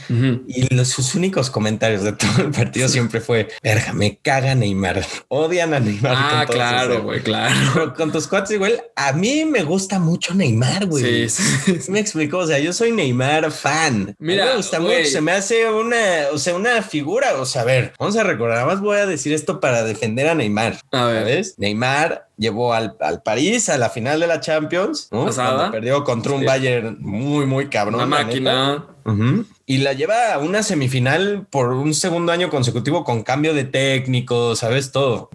y 0.48 0.74
los, 0.74 0.90
sus 0.90 1.16
únicos 1.16 1.50
comentarios 1.50 2.04
de 2.04 2.14
todo 2.14 2.44
el 2.44 2.52
partido 2.52 2.88
siempre 2.88 3.22
fue, 3.22 3.48
verga, 3.62 3.94
me 3.94 4.18
caga 4.18 4.56
Neymar, 4.56 5.06
odian 5.28 5.74
a 5.74 5.80
Neymar. 5.80 6.14
Ah, 6.16 6.46
claro, 6.50 7.04
güey, 7.04 7.22
claro. 7.22 7.56
Pero 7.74 7.94
con 7.94 8.12
tus 8.12 8.28
cuates 8.28 8.52
igual, 8.52 8.82
a 8.96 9.14
mí 9.14 9.46
me 9.46 9.64
gusta 9.64 10.00
mucho 10.00 10.34
Neymar, 10.34 10.86
güey. 10.86 11.30
Sí, 11.30 11.44
sí, 11.66 11.92
Me 11.92 12.00
explicó, 12.00 12.40
o 12.40 12.48
sea, 12.48 12.60
yo 12.60 12.74
soy 12.74 12.92
Neymar 12.92 13.52
fan. 13.52 14.16
Mira, 14.20 14.46
me 14.46 14.58
gusta 14.58 14.80
mucho, 14.80 15.06
se 15.06 15.22
me 15.22 15.32
hace 15.32 15.70
una, 15.70 16.28
o 16.32 16.38
sea, 16.38 16.56
una 16.56 16.82
figura, 16.82 17.36
o 17.40 17.46
sea, 17.46 17.62
a 17.64 17.66
ver, 17.66 17.94
vamos 18.00 18.16
a 18.18 18.24
recordar, 18.24 18.66
más 18.66 18.82
voy 18.82 18.98
a 18.98 19.06
decir 19.06 19.34
esto 19.34 19.60
para 19.60 19.84
defender 19.84 20.28
a 20.28 20.36
Neymar. 20.36 20.80
A 20.92 21.06
ver. 21.06 21.24
¿Sabes? 21.24 21.56
Neymar 21.58 22.28
llevó 22.38 22.74
al, 22.74 22.96
al, 23.00 23.22
París 23.22 23.70
a 23.70 23.78
la 23.78 23.90
final 23.90 24.20
de 24.20 24.28
la 24.28 24.40
Champions, 24.40 25.10
¿no? 25.12 25.26
perdió 25.72 26.04
contra 26.04 26.34
un 26.34 26.46
Bayern 26.46 26.98
muy, 27.00 27.46
muy 27.46 27.68
cabrón. 27.68 27.96
Una 27.96 28.06
máquina 28.06 28.86
y 29.66 29.78
la 29.78 29.94
lleva 29.94 30.34
a 30.34 30.40
una 30.40 30.62
semifinal 30.62 31.48
por 31.50 31.70
un 31.70 31.94
segundo 31.94 32.32
año 32.32 32.50
consecutivo 32.50 33.04
con 33.04 33.24
cambio 33.24 33.54
de 33.54 33.64
técnico, 33.64 34.56
¿sabes? 34.56 34.92
Todo. 34.92 35.30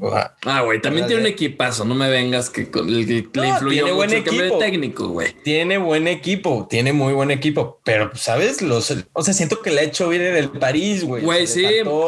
Ah, 0.44 0.62
güey, 0.62 0.82
también 0.82 1.06
tiene 1.06 1.22
un 1.22 1.26
equipazo, 1.26 1.84
no 1.84 1.94
me 1.94 2.10
vengas 2.10 2.50
que, 2.50 2.68
el, 2.74 3.06
le 3.06 3.48
influyó 3.48 3.84
tiene 3.84 3.92
buen 3.92 4.12
equipo. 4.12 4.58
técnico, 4.58 5.08
güey. 5.08 5.34
Tiene 5.42 5.78
buen 5.78 6.06
equipo, 6.08 6.66
tiene 6.68 6.92
muy 6.92 7.14
buen 7.14 7.30
equipo, 7.30 7.80
pero 7.84 8.10
¿sabes? 8.14 8.60
Los, 8.60 8.94
o 9.12 9.22
sea, 9.22 9.32
siento 9.32 9.62
que 9.62 9.70
le 9.70 9.80
ha 9.80 9.84
hecho 9.84 10.08
bien 10.08 10.22
en 10.22 10.36
el 10.36 10.50
París, 10.50 11.04
güey. 11.04 11.22
Güey, 11.22 11.46
sí, 11.46 11.64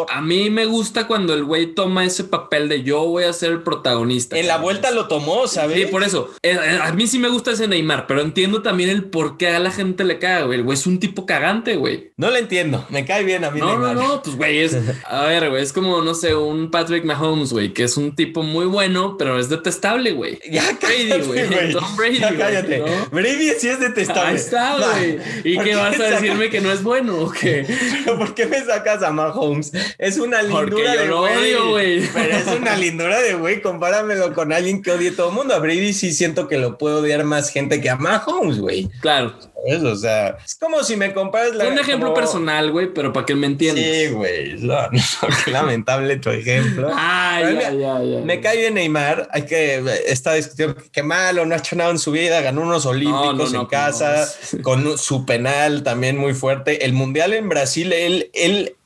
a 0.09 0.21
mí 0.21 0.51
me 0.51 0.67
gusta 0.67 1.07
cuando 1.07 1.33
el 1.33 1.45
güey 1.45 1.75
toma 1.75 2.05
ese 2.05 2.25
papel 2.25 2.69
de 2.69 2.83
yo 2.83 3.07
voy 3.07 3.25
a 3.25 3.33
ser 3.33 3.51
el 3.51 3.63
protagonista. 3.63 4.39
En 4.39 4.47
la 4.47 4.59
vuelta 4.59 4.91
lo 4.91 5.09
tomó, 5.09 5.47
¿sabes? 5.47 5.79
Sí, 5.79 5.87
por 5.87 6.03
eso. 6.03 6.31
Eh, 6.43 6.53
eh, 6.53 6.79
a 6.83 6.93
mí 6.93 7.07
sí 7.07 7.19
me 7.19 7.29
gusta 7.29 7.53
ese 7.53 7.67
Neymar, 7.67 8.07
pero 8.07 8.21
entiendo 8.21 8.63
también 8.63 8.91
el 8.91 9.05
por 9.05 9.39
qué 9.39 9.49
a 9.49 9.59
la 9.59 9.71
gente 9.71 10.05
le 10.05 10.19
caga, 10.19 10.45
güey. 10.45 10.59
El 10.59 10.65
güey 10.65 10.77
es 10.77 10.87
un 10.87 10.99
tipo 10.99 11.25
cagante, 11.25 11.77
güey. 11.77 12.13
No 12.21 12.31
le 12.31 12.41
entiendo. 12.41 12.85
Me 12.91 13.07
cae 13.07 13.25
bien 13.25 13.47
a 13.47 13.51
mí. 13.51 13.61
No, 13.61 13.79
no, 13.79 13.95
no. 13.95 14.23
Pues, 14.23 14.37
güey, 14.37 14.59
es. 14.59 14.77
A 15.07 15.25
ver, 15.25 15.49
güey, 15.49 15.63
es 15.63 15.73
como, 15.73 16.03
no 16.03 16.13
sé, 16.13 16.35
un 16.35 16.71
Patrick 16.71 17.03
Mahomes, 17.03 17.51
güey, 17.51 17.73
que 17.73 17.85
es 17.85 17.97
un 17.97 18.15
tipo 18.15 18.43
muy 18.43 18.67
bueno, 18.67 19.17
pero 19.17 19.39
es 19.39 19.49
detestable, 19.49 20.13
güey. 20.13 20.39
Ya 20.51 20.77
Brady, 20.83 21.23
güey. 21.23 21.73
Tom 21.73 21.97
Brady. 21.97 22.19
Ya 22.19 22.37
cállate. 22.37 22.85
Brady 23.11 23.53
sí 23.59 23.69
es 23.69 23.81
detestable. 23.81 24.33
Ahí 24.33 24.37
está, 24.37 24.77
güey. 24.77 25.19
¿Y 25.45 25.59
qué 25.61 25.75
vas 25.75 25.99
a 25.99 26.11
decirme 26.11 26.51
que 26.51 26.61
no 26.61 26.71
es 26.71 26.83
bueno 26.83 27.21
o 27.21 27.31
qué? 27.31 27.67
¿Pero 28.05 28.19
por 28.19 28.35
qué 28.35 28.45
me 28.45 28.63
sacas 28.67 29.03
a 29.03 29.11
Mahomes? 29.11 29.73
Es 29.97 30.19
una 30.19 30.43
lindura 30.43 30.97
de 30.97 31.09
güey. 31.09 32.07
Pero 32.13 32.37
es 32.37 32.47
una 32.49 32.77
lindura 32.77 33.19
de 33.19 33.33
güey. 33.33 33.63
Compáramelo 33.63 34.35
con 34.35 34.53
alguien 34.53 34.83
que 34.83 34.91
odie 34.91 35.13
todo 35.13 35.31
el 35.31 35.37
mundo. 35.37 35.55
A 35.55 35.59
Brady 35.59 35.95
sí 35.95 36.13
siento 36.13 36.49
que 36.49 36.59
lo 36.59 36.77
puede 36.77 36.97
odiar 36.97 37.25
más 37.25 37.49
gente 37.49 37.81
que 37.81 37.89
a 37.89 37.97
Mahomes, 37.97 38.59
güey. 38.59 38.91
Claro. 39.01 39.33
O 39.67 39.97
sea, 39.97 40.39
es 40.45 40.55
como 40.55 40.83
si 40.83 40.97
me 40.97 41.13
comparas 41.13 41.55
la. 41.55 41.69
Un 41.69 41.79
ejemplo 41.79 42.15
personal, 42.15 42.71
güey, 42.71 42.93
pero 42.95 43.13
para 43.13 43.27
que 43.27 43.35
me 43.35 43.47
entiendas. 43.47 43.85
Sí, 43.85 44.09
güey. 44.09 44.57
qué 45.45 45.51
lamentable 45.51 46.17
tu 46.17 46.31
ejemplo. 46.31 46.91
Ay, 46.95 47.55
ya, 47.55 47.73
ya, 47.73 48.03
ya, 48.03 48.21
Me 48.21 48.41
cae 48.41 48.57
bien 48.57 48.75
Neymar. 48.75 49.29
Hay 49.33 49.43
que. 49.43 49.83
Esta 50.07 50.35
discusión, 50.35 50.77
qué 50.93 51.03
malo, 51.03 51.45
no 51.45 51.55
ha 51.55 51.59
hecho 51.59 51.77
nada 51.77 51.91
en 51.91 51.99
su 51.99 52.11
vida. 52.11 52.41
Ganó 52.41 52.63
unos 52.63 52.87
olímpicos 52.87 53.53
en 53.53 53.67
casa, 53.67 54.27
con 54.63 54.97
su 54.97 55.27
penal 55.27 55.83
también 55.83 56.17
muy 56.17 56.35
fuerte. 56.35 56.85
El 56.85 56.93
mundial 56.93 57.33
en 57.35 57.49
Brasil, 57.49 57.93
él, 57.93 58.31
él 58.33 58.77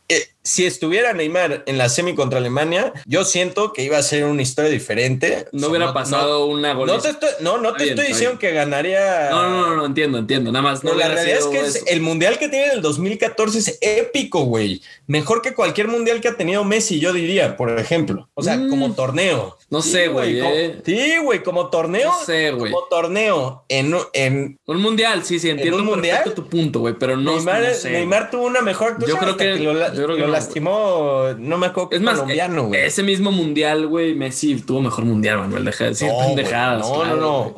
si 0.44 0.66
estuviera 0.66 1.14
Neymar 1.14 1.62
en 1.64 1.78
la 1.78 1.88
semi 1.88 2.14
contra 2.14 2.38
Alemania, 2.38 2.92
yo 3.06 3.24
siento 3.24 3.72
que 3.72 3.82
iba 3.82 3.96
a 3.96 4.02
ser 4.02 4.24
una 4.24 4.42
historia 4.42 4.70
diferente. 4.70 5.46
No 5.52 5.68
hubiera 5.68 5.94
pasado 5.94 6.44
una 6.46 6.74
No 6.74 6.98
te 6.98 7.08
estoy, 7.08 7.30
no, 7.40 7.56
no 7.56 7.72
te 7.72 7.88
estoy 7.88 8.08
diciendo 8.08 8.38
que 8.38 8.52
ganaría. 8.52 9.30
No, 9.30 9.48
no, 9.48 9.66
no, 9.68 9.76
no, 9.76 9.86
entiendo, 9.86 10.18
entiendo. 10.18 10.52
Nada 10.52 10.62
más. 10.62 10.84
No, 10.84 10.92
la 10.94 11.08
realidad 11.08 11.38
es 11.38 11.46
que 11.46 11.92
el 11.92 12.02
mundial 12.02 12.38
que 12.38 12.50
tiene 12.50 12.66
en 12.66 12.72
el 12.72 12.82
2014 12.82 13.58
es 13.58 13.78
épico, 13.80 14.44
güey. 14.44 14.82
Mejor 15.06 15.40
que 15.40 15.54
cualquier 15.54 15.88
mundial 15.88 16.20
que 16.20 16.28
ha 16.28 16.36
tenido 16.36 16.62
Messi, 16.62 17.00
yo 17.00 17.14
diría, 17.14 17.56
por 17.56 17.78
ejemplo. 17.78 18.28
O 18.34 18.42
sea, 18.42 18.56
como 18.68 18.88
mm. 18.88 18.94
torneo. 18.96 19.56
No 19.70 19.80
sé, 19.80 20.08
güey. 20.08 20.40
Eh. 20.40 20.82
Sí, 20.84 21.16
güey, 21.22 21.42
como 21.42 21.68
torneo. 21.68 22.10
No 22.10 22.24
sé, 22.24 22.50
güey. 22.50 22.70
Como 22.70 22.86
torneo 22.86 23.64
en, 23.68 23.94
en 24.12 24.58
un 24.66 24.80
mundial, 24.80 25.24
sí, 25.24 25.38
sí, 25.38 25.50
entiendo 25.50 25.78
un 25.78 25.86
mundial, 25.86 26.32
tu 26.34 26.48
punto, 26.48 26.80
güey, 26.80 26.94
pero 26.94 27.16
no, 27.16 27.36
Neymar, 27.36 27.74
sé. 27.74 27.90
Neymar 27.90 28.30
tuvo 28.30 28.44
una 28.44 28.60
mejor. 28.60 29.04
Yo 29.06 29.16
creo 29.16 29.36
que, 29.36 29.56
lo, 29.56 29.72
yo 29.72 30.04
creo 30.04 30.16
que 30.16 30.26
lo 30.26 30.33
lastimó, 30.34 31.34
no 31.38 31.58
me 31.58 31.66
acuerdo. 31.66 31.90
Es 31.92 32.00
más, 32.00 32.14
colombiano, 32.14 32.64
güey. 32.64 32.82
Ese 32.82 33.02
mismo 33.02 33.32
mundial, 33.32 33.86
güey, 33.86 34.14
Messi 34.14 34.56
tuvo 34.56 34.80
mejor 34.80 35.04
mundial, 35.04 35.38
Manuel. 35.38 35.64
Deja 35.64 35.84
de 35.84 35.90
decir 35.90 36.08
no, 36.08 36.18
pendejadas. 36.18 36.88
No, 36.88 37.04
no, 37.04 37.16
no. 37.16 37.54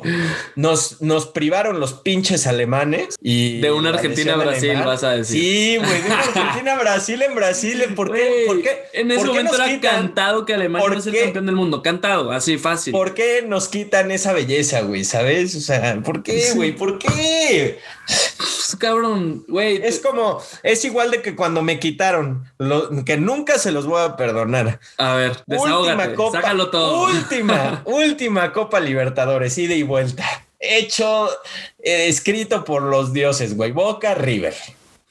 Nos, 0.55 1.01
nos 1.01 1.27
privaron 1.27 1.79
los 1.79 1.93
pinches 1.93 2.47
alemanes 2.47 3.15
y. 3.21 3.59
De 3.59 3.71
una 3.71 3.89
Argentina-Brasil, 3.89 4.81
vas 4.85 5.03
a 5.03 5.11
decir. 5.11 5.41
Sí, 5.41 5.77
güey, 5.77 6.01
de 6.01 6.07
una 6.07 6.19
Argentina-Brasil 6.19 7.21
en 7.21 7.35
Brasil. 7.35 7.83
¿Por 7.95 8.13
qué? 8.13 8.43
¿Por 8.47 8.61
qué? 8.61 8.77
En 8.93 9.11
ese 9.11 9.25
momento 9.25 9.55
era 9.55 9.79
cantado 9.79 10.45
que 10.45 10.53
Alemania 10.53 10.87
no 10.87 10.97
es 10.97 11.07
el 11.07 11.19
campeón 11.19 11.45
del 11.45 11.55
mundo. 11.55 11.81
Cantado, 11.81 12.31
así 12.31 12.57
fácil. 12.57 12.91
¿Por 12.93 13.13
qué 13.13 13.43
nos 13.45 13.67
quitan 13.67 14.11
esa 14.11 14.33
belleza, 14.33 14.81
güey? 14.81 15.03
¿Sabes? 15.03 15.55
O 15.55 15.59
sea, 15.59 15.99
¿por 16.03 16.23
qué, 16.23 16.51
güey? 16.55 16.75
¿Por 16.75 16.99
qué? 16.99 17.79
Pues, 18.07 18.75
cabrón, 18.79 19.45
güey. 19.47 19.77
Es 19.83 19.99
como, 19.99 20.41
es 20.63 20.83
igual 20.85 21.11
de 21.11 21.21
que 21.21 21.35
cuando 21.35 21.61
me 21.61 21.79
quitaron, 21.79 22.51
lo, 22.57 23.05
que 23.05 23.17
nunca 23.17 23.59
se 23.59 23.71
los 23.71 23.85
voy 23.85 24.01
a 24.01 24.15
perdonar. 24.15 24.79
A 24.97 25.15
ver, 25.15 25.43
última 25.47 26.13
copa, 26.13 26.41
sácalo 26.41 26.69
todo. 26.69 27.05
Última, 27.05 27.81
última 27.85 28.51
Copa 28.51 28.79
Libertadores, 28.79 29.57
ida 29.57 29.73
y 29.73 29.83
vuelta. 29.83 30.25
Hecho, 30.59 31.29
eh, 31.79 32.07
escrito 32.07 32.65
por 32.65 32.81
los 32.81 33.13
dioses, 33.13 33.55
güey. 33.55 33.71
Boca 33.71 34.15
River. 34.15 34.55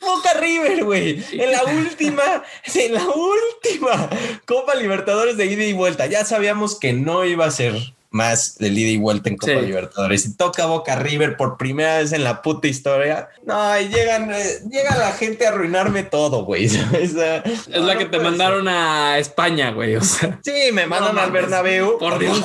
Boca 0.00 0.34
River, 0.34 0.84
güey. 0.84 1.24
En 1.32 1.52
la 1.52 1.64
última, 1.64 2.44
en 2.74 2.94
la 2.94 3.06
última 3.06 4.10
Copa 4.44 4.74
Libertadores 4.74 5.36
de 5.36 5.46
ida 5.46 5.64
y 5.64 5.72
vuelta. 5.72 6.06
Ya 6.06 6.24
sabíamos 6.24 6.78
que 6.78 6.92
no 6.92 7.24
iba 7.24 7.46
a 7.46 7.50
ser 7.50 7.95
más 8.10 8.58
de 8.58 8.68
ida 8.68 8.90
y 8.90 8.96
vuelta 8.98 9.28
en 9.28 9.36
Copa 9.36 9.52
Libertadores. 9.52 10.26
Y 10.26 10.36
toca 10.36 10.66
Boca 10.66 10.96
River 10.96 11.36
por 11.36 11.56
primera 11.56 11.98
vez 11.98 12.12
en 12.12 12.24
la 12.24 12.42
puta 12.42 12.68
historia. 12.68 13.28
No, 13.44 13.80
y 13.80 13.88
llegan, 13.88 14.32
eh, 14.32 14.60
llega 14.70 14.96
la 14.96 15.12
gente 15.12 15.46
a 15.46 15.50
arruinarme 15.50 16.02
todo, 16.02 16.44
güey. 16.44 16.64
es 17.00 17.14
la 17.14 17.98
que 17.98 18.06
te 18.06 18.18
mandaron 18.18 18.68
a 18.68 19.18
España, 19.18 19.70
güey. 19.70 19.96
O 19.96 20.02
sea, 20.02 20.38
sí, 20.42 20.72
me 20.72 20.86
mandan 20.86 21.18
al 21.18 21.30
Bernabéu. 21.30 21.98
Por 21.98 22.14
Un, 22.14 22.42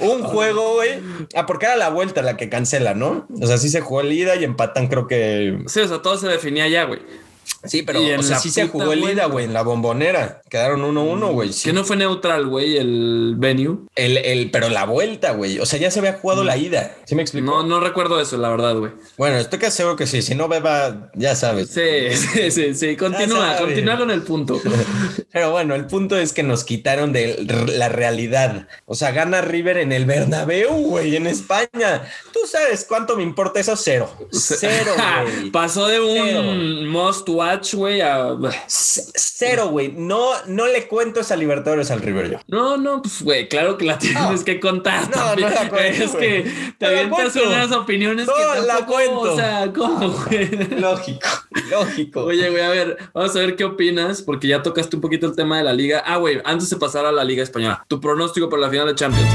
un 0.00 0.22
juego, 0.22 0.74
güey. 0.74 1.00
Ah, 1.34 1.46
porque 1.46 1.66
era 1.66 1.76
la 1.76 1.90
vuelta 1.90 2.22
la 2.22 2.36
que 2.36 2.48
cancela, 2.48 2.94
¿no? 2.94 3.26
O 3.40 3.46
sea, 3.46 3.58
sí 3.58 3.68
se 3.68 3.80
jugó 3.80 4.00
el 4.00 4.12
ida 4.12 4.36
y 4.36 4.44
empatan, 4.44 4.88
creo 4.88 5.06
que. 5.06 5.58
Sí, 5.66 5.80
o 5.80 5.88
sea, 5.88 6.02
todo 6.02 6.18
se 6.18 6.28
definía 6.28 6.68
ya, 6.68 6.84
güey. 6.84 7.00
Sí, 7.64 7.82
pero 7.82 8.00
o 8.00 8.22
sea, 8.22 8.38
sí 8.38 8.50
se 8.50 8.68
jugó 8.68 8.92
el 8.92 9.02
ida, 9.02 9.26
güey, 9.26 9.44
en 9.44 9.52
la 9.52 9.62
bombonera. 9.62 10.42
Quedaron 10.48 10.82
1-1, 10.82 11.32
güey. 11.32 11.50
Que 11.50 11.72
no 11.72 11.84
fue 11.84 11.96
neutral, 11.96 12.46
güey, 12.46 12.76
el 12.76 13.34
venue. 13.36 13.78
El, 13.96 14.16
el, 14.18 14.50
pero 14.50 14.68
la 14.68 14.84
vuelta, 14.84 15.32
güey. 15.32 15.58
O 15.58 15.66
sea, 15.66 15.78
ya 15.78 15.90
se 15.90 15.98
había 15.98 16.14
jugado 16.14 16.44
la 16.44 16.56
ida. 16.56 16.96
¿Sí 17.04 17.14
me 17.14 17.22
explico? 17.22 17.46
No, 17.46 17.62
no 17.64 17.80
recuerdo 17.80 18.20
eso, 18.20 18.36
la 18.36 18.48
verdad, 18.48 18.76
güey. 18.76 18.92
Bueno, 19.16 19.38
estoy 19.38 19.58
casi 19.58 19.78
seguro 19.78 19.96
que 19.96 20.06
sí. 20.06 20.22
Si 20.22 20.34
no 20.34 20.48
beba, 20.48 21.10
ya 21.14 21.34
sabes. 21.34 21.70
Sí, 21.70 22.16
sí, 22.16 22.50
sí, 22.50 22.74
sí. 22.74 22.96
Continúa, 22.96 23.56
continúa 23.56 23.98
con 23.98 24.10
el 24.10 24.22
punto. 24.22 24.60
pero 25.32 25.50
bueno, 25.50 25.74
el 25.74 25.86
punto 25.86 26.16
es 26.16 26.32
que 26.32 26.42
nos 26.42 26.64
quitaron 26.64 27.12
de 27.12 27.44
la 27.76 27.88
realidad. 27.88 28.68
O 28.86 28.94
sea, 28.94 29.10
gana 29.10 29.40
River 29.40 29.78
en 29.78 29.92
el 29.92 30.04
Bernabéu, 30.04 30.72
güey, 30.74 31.16
en 31.16 31.26
España. 31.26 32.08
Tú 32.32 32.40
sabes 32.46 32.84
cuánto 32.88 33.16
me 33.16 33.22
importa 33.22 33.60
eso, 33.60 33.76
cero. 33.76 34.10
Cero, 34.30 34.92
güey. 35.38 35.50
Pasó 35.50 35.88
de 35.88 36.00
un 36.00 36.86
most 36.86 37.28
güey, 37.74 38.00
a... 38.00 38.36
Cero, 38.66 39.68
güey. 39.68 39.92
No, 39.92 40.30
no 40.46 40.66
le 40.66 40.88
cuento 40.88 41.20
esa 41.20 41.36
Libertadores 41.36 41.90
al 41.90 42.00
River 42.00 42.30
yo. 42.30 42.38
No, 42.48 42.76
no, 42.76 43.02
pues, 43.02 43.22
güey, 43.22 43.48
claro 43.48 43.78
que 43.78 43.84
la 43.84 43.98
tienes 43.98 44.44
que 44.44 44.60
contar. 44.60 45.08
No, 45.14 45.36
no 45.36 45.48
la 45.48 45.68
cuento, 45.68 46.04
Es 46.04 46.10
que 46.16 46.74
te 46.78 46.86
avientas 46.86 47.36
unas 47.36 47.72
opiniones 47.72 48.26
no, 48.26 48.32
que 48.34 48.66
la 48.66 48.86
cuento. 48.86 49.20
O 49.20 49.36
sea, 49.36 49.72
¿cómo, 49.72 50.10
güey? 50.10 50.48
Lógico, 50.80 51.28
lógico. 51.70 52.24
Oye, 52.24 52.50
güey, 52.50 52.62
a 52.62 52.68
ver, 52.68 52.98
vamos 53.14 53.34
a 53.36 53.38
ver 53.38 53.56
qué 53.56 53.64
opinas, 53.64 54.22
porque 54.22 54.48
ya 54.48 54.62
tocaste 54.62 54.96
un 54.96 55.02
poquito 55.02 55.26
el 55.26 55.36
tema 55.36 55.58
de 55.58 55.64
la 55.64 55.72
liga. 55.72 56.02
Ah, 56.04 56.16
güey, 56.16 56.40
antes 56.44 56.70
de 56.70 56.76
pasar 56.76 57.06
a 57.06 57.12
la 57.12 57.24
liga 57.24 57.42
española, 57.42 57.84
tu 57.88 58.00
pronóstico 58.00 58.48
para 58.48 58.62
la 58.62 58.70
final 58.70 58.86
de 58.86 58.94
Champions. 58.94 59.28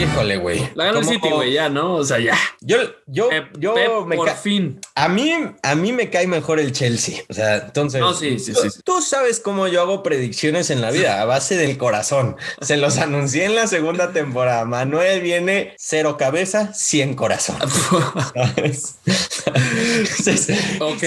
Híjole, 0.00 0.38
güey. 0.38 0.66
La 0.74 0.86
gana 0.86 1.00
el 1.00 1.04
City, 1.04 1.28
güey, 1.28 1.52
ya, 1.52 1.68
¿no? 1.68 1.96
O 1.96 2.04
sea, 2.04 2.18
ya. 2.18 2.34
Yo, 2.60 2.78
yo, 3.06 3.28
yo 3.58 3.74
me 4.06 4.16
por 4.16 4.30
fin. 4.30 4.80
A 4.94 5.08
mí, 5.08 5.34
a 5.62 5.74
mí 5.74 5.92
me 5.92 6.08
cae 6.08 6.26
mejor 6.26 6.58
el 6.58 6.72
Chelsea. 6.72 7.22
O 7.28 7.34
sea, 7.34 7.56
entonces. 7.58 8.00
No, 8.00 8.14
sí, 8.14 8.38
sí, 8.38 8.54
sí, 8.54 8.68
Tú 8.82 9.02
sabes 9.02 9.40
cómo 9.40 9.68
yo 9.68 9.82
hago 9.82 10.02
predicciones 10.02 10.70
en 10.70 10.80
la 10.80 10.90
vida, 10.90 11.20
a 11.20 11.26
base 11.26 11.56
del 11.56 11.76
corazón. 11.76 12.36
Se 12.62 12.78
los 12.78 12.96
anuncié 12.96 13.44
en 13.44 13.54
la 13.54 13.66
segunda 13.66 14.12
temporada. 14.12 14.64
Manuel 14.64 15.20
viene 15.20 15.74
cero 15.76 16.16
cabeza, 16.18 16.72
100 16.72 17.14
corazón. 17.14 17.56
ok, 20.80 21.02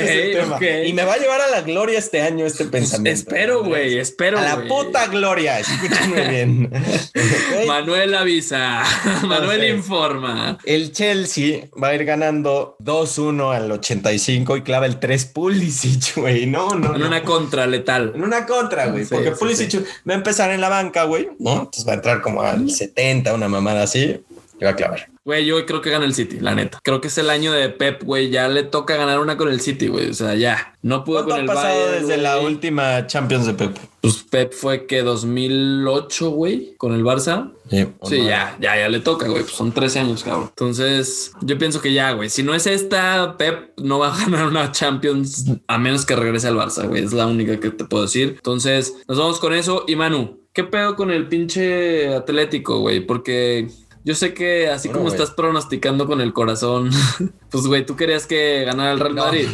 Y 0.85 0.93
me 0.93 1.03
va 1.03 1.13
a 1.13 1.17
llevar 1.17 1.41
a 1.41 1.50
la 1.50 1.62
gloria 1.62 1.97
este 1.97 2.21
año 2.21 2.45
este 2.45 2.65
pensamiento. 2.65 3.19
espero, 3.19 3.63
güey, 3.63 3.97
espero. 3.97 4.38
A 4.38 4.41
la 4.41 4.67
puta 4.67 5.07
gloria. 5.07 5.59
Escúchame 5.59 6.27
bien. 6.27 6.69
Manuel 7.67 8.13
avisa. 8.15 8.83
Manuel 9.28 9.75
informa. 9.75 10.58
El 10.63 10.92
Chelsea 10.92 11.68
va 11.82 11.90
a 11.90 11.96
ir 11.96 12.06
ganando 12.06 12.75
2-1 12.80 13.56
al 13.56 13.72
85 13.72 14.58
y 14.58 14.62
clava 14.62 14.86
el 14.86 15.00
3 15.00 15.25
Pulisic, 15.25 16.18
güey. 16.18 16.46
No, 16.46 16.75
no. 16.75 16.96
En 16.96 17.04
una 17.04 17.24
contra 17.24 17.68
letal. 17.68 18.13
En 18.16 18.24
una 18.24 18.46
contra, 18.46 18.88
güey. 18.88 19.06
porque 19.06 19.32
Pulisic 19.32 19.86
va 20.08 20.13
a 20.13 20.18
empezar 20.18 20.52
en 20.52 20.62
la 20.62 20.70
banca, 20.70 21.04
güey. 21.04 21.30
¿no? 21.40 21.54
Entonces 21.54 21.88
va 21.88 21.92
a 21.94 21.96
entrar 21.96 22.22
como 22.22 22.42
al 22.42 22.70
70, 22.70 23.34
una 23.34 23.48
mamada 23.48 23.84
así. 23.84 24.24
Y 24.60 24.63
va 24.63 24.72
a 24.72 24.75
clavar. 24.75 25.12
Güey, 25.25 25.46
yo 25.46 25.65
creo 25.65 25.82
que 25.82 25.89
gana 25.89 26.03
el 26.03 26.13
City, 26.13 26.39
la 26.42 26.53
neta. 26.53 26.82
Creo 26.84 27.00
que 27.00 27.08
es 27.08 27.18
el 27.18 27.30
año 27.30 27.53
de 27.53 27.70
Pep, 27.70 28.03
güey. 28.03 28.30
Ya 28.30 28.50
le 28.50 28.63
toca 28.63 28.98
ganar 28.98 29.20
una 29.20 29.38
con 29.38 29.48
el 29.48 29.62
City, 29.62 29.88
güey. 29.88 30.10
O 30.10 30.13
sea, 30.13 30.36
ya. 30.36 30.75
No 30.82 31.06
pudo 31.06 31.24
con 31.24 31.39
el 31.39 31.50
ha 31.50 31.53
pasado 31.53 31.92
desde 31.94 32.18
la 32.18 32.39
última 32.39 33.08
Champions 33.08 33.46
de 33.46 33.53
Pep? 33.53 33.77
Pues 34.01 34.22
Pep 34.24 34.51
fue 34.51 34.86
que 34.86 35.01
2008, 35.01 36.30
güey, 36.32 36.75
con 36.75 36.94
el 36.94 37.06
Barça. 37.06 37.53
Sí, 37.70 37.88
sí 38.03 38.25
ya, 38.25 38.58
ya, 38.60 38.75
ya 38.75 38.89
le 38.89 39.00
toca, 39.00 39.30
güey. 39.30 39.44
Pues 39.44 39.56
son 39.56 39.72
13 39.72 40.00
años, 40.00 40.25
cabrón. 40.25 40.50
Entonces, 40.50 41.32
yo 41.39 41.58
pienso 41.58 41.80
que 41.82 41.94
ya, 41.94 42.12
güey. 42.12 42.30
Si 42.30 42.44
no 42.44 42.53
es 42.53 42.68
esta, 42.68 43.38
Pep 43.38 43.72
no 43.77 44.00
va 44.00 44.13
a 44.13 44.18
ganar 44.25 44.48
una 44.48 44.74
Champions 44.74 45.46
a 45.68 45.77
menos 45.77 46.06
que 46.06 46.18
regrese 46.18 46.50
al 46.50 46.58
Barça, 46.58 46.86
güey. 46.86 47.01
Es 47.01 47.13
la 47.13 47.27
única 47.27 47.58
que 47.62 47.70
te 47.70 47.86
puedo 47.86 48.03
decir. 48.03 48.34
Entonces, 48.36 48.94
nos 49.08 49.18
vamos 49.18 49.39
con 49.39 49.53
eso. 49.53 49.86
Y 49.88 49.96
Manu, 49.96 50.42
¿qué 50.51 50.65
pedo 50.65 50.98
con 50.98 51.10
el 51.10 51.27
pinche 51.30 52.13
Atlético, 52.13 52.80
güey? 52.80 53.00
Porque 53.00 53.70
yo 54.05 54.15
sé 54.15 54.33
que 54.33 54.67
así 54.67 54.89
como 54.89 55.07
estás 55.07 55.31
pronosticando 55.31 56.07
con 56.07 56.19
el 56.19 56.33
corazón, 56.33 56.89
pues 57.50 57.65
güey, 57.65 57.86
tú 57.86 57.95
querías 57.95 58.27
que 58.27 58.65
ganara 58.65 58.91
el 58.91 59.00
Real 59.00 59.13
Madrid. 59.13 59.48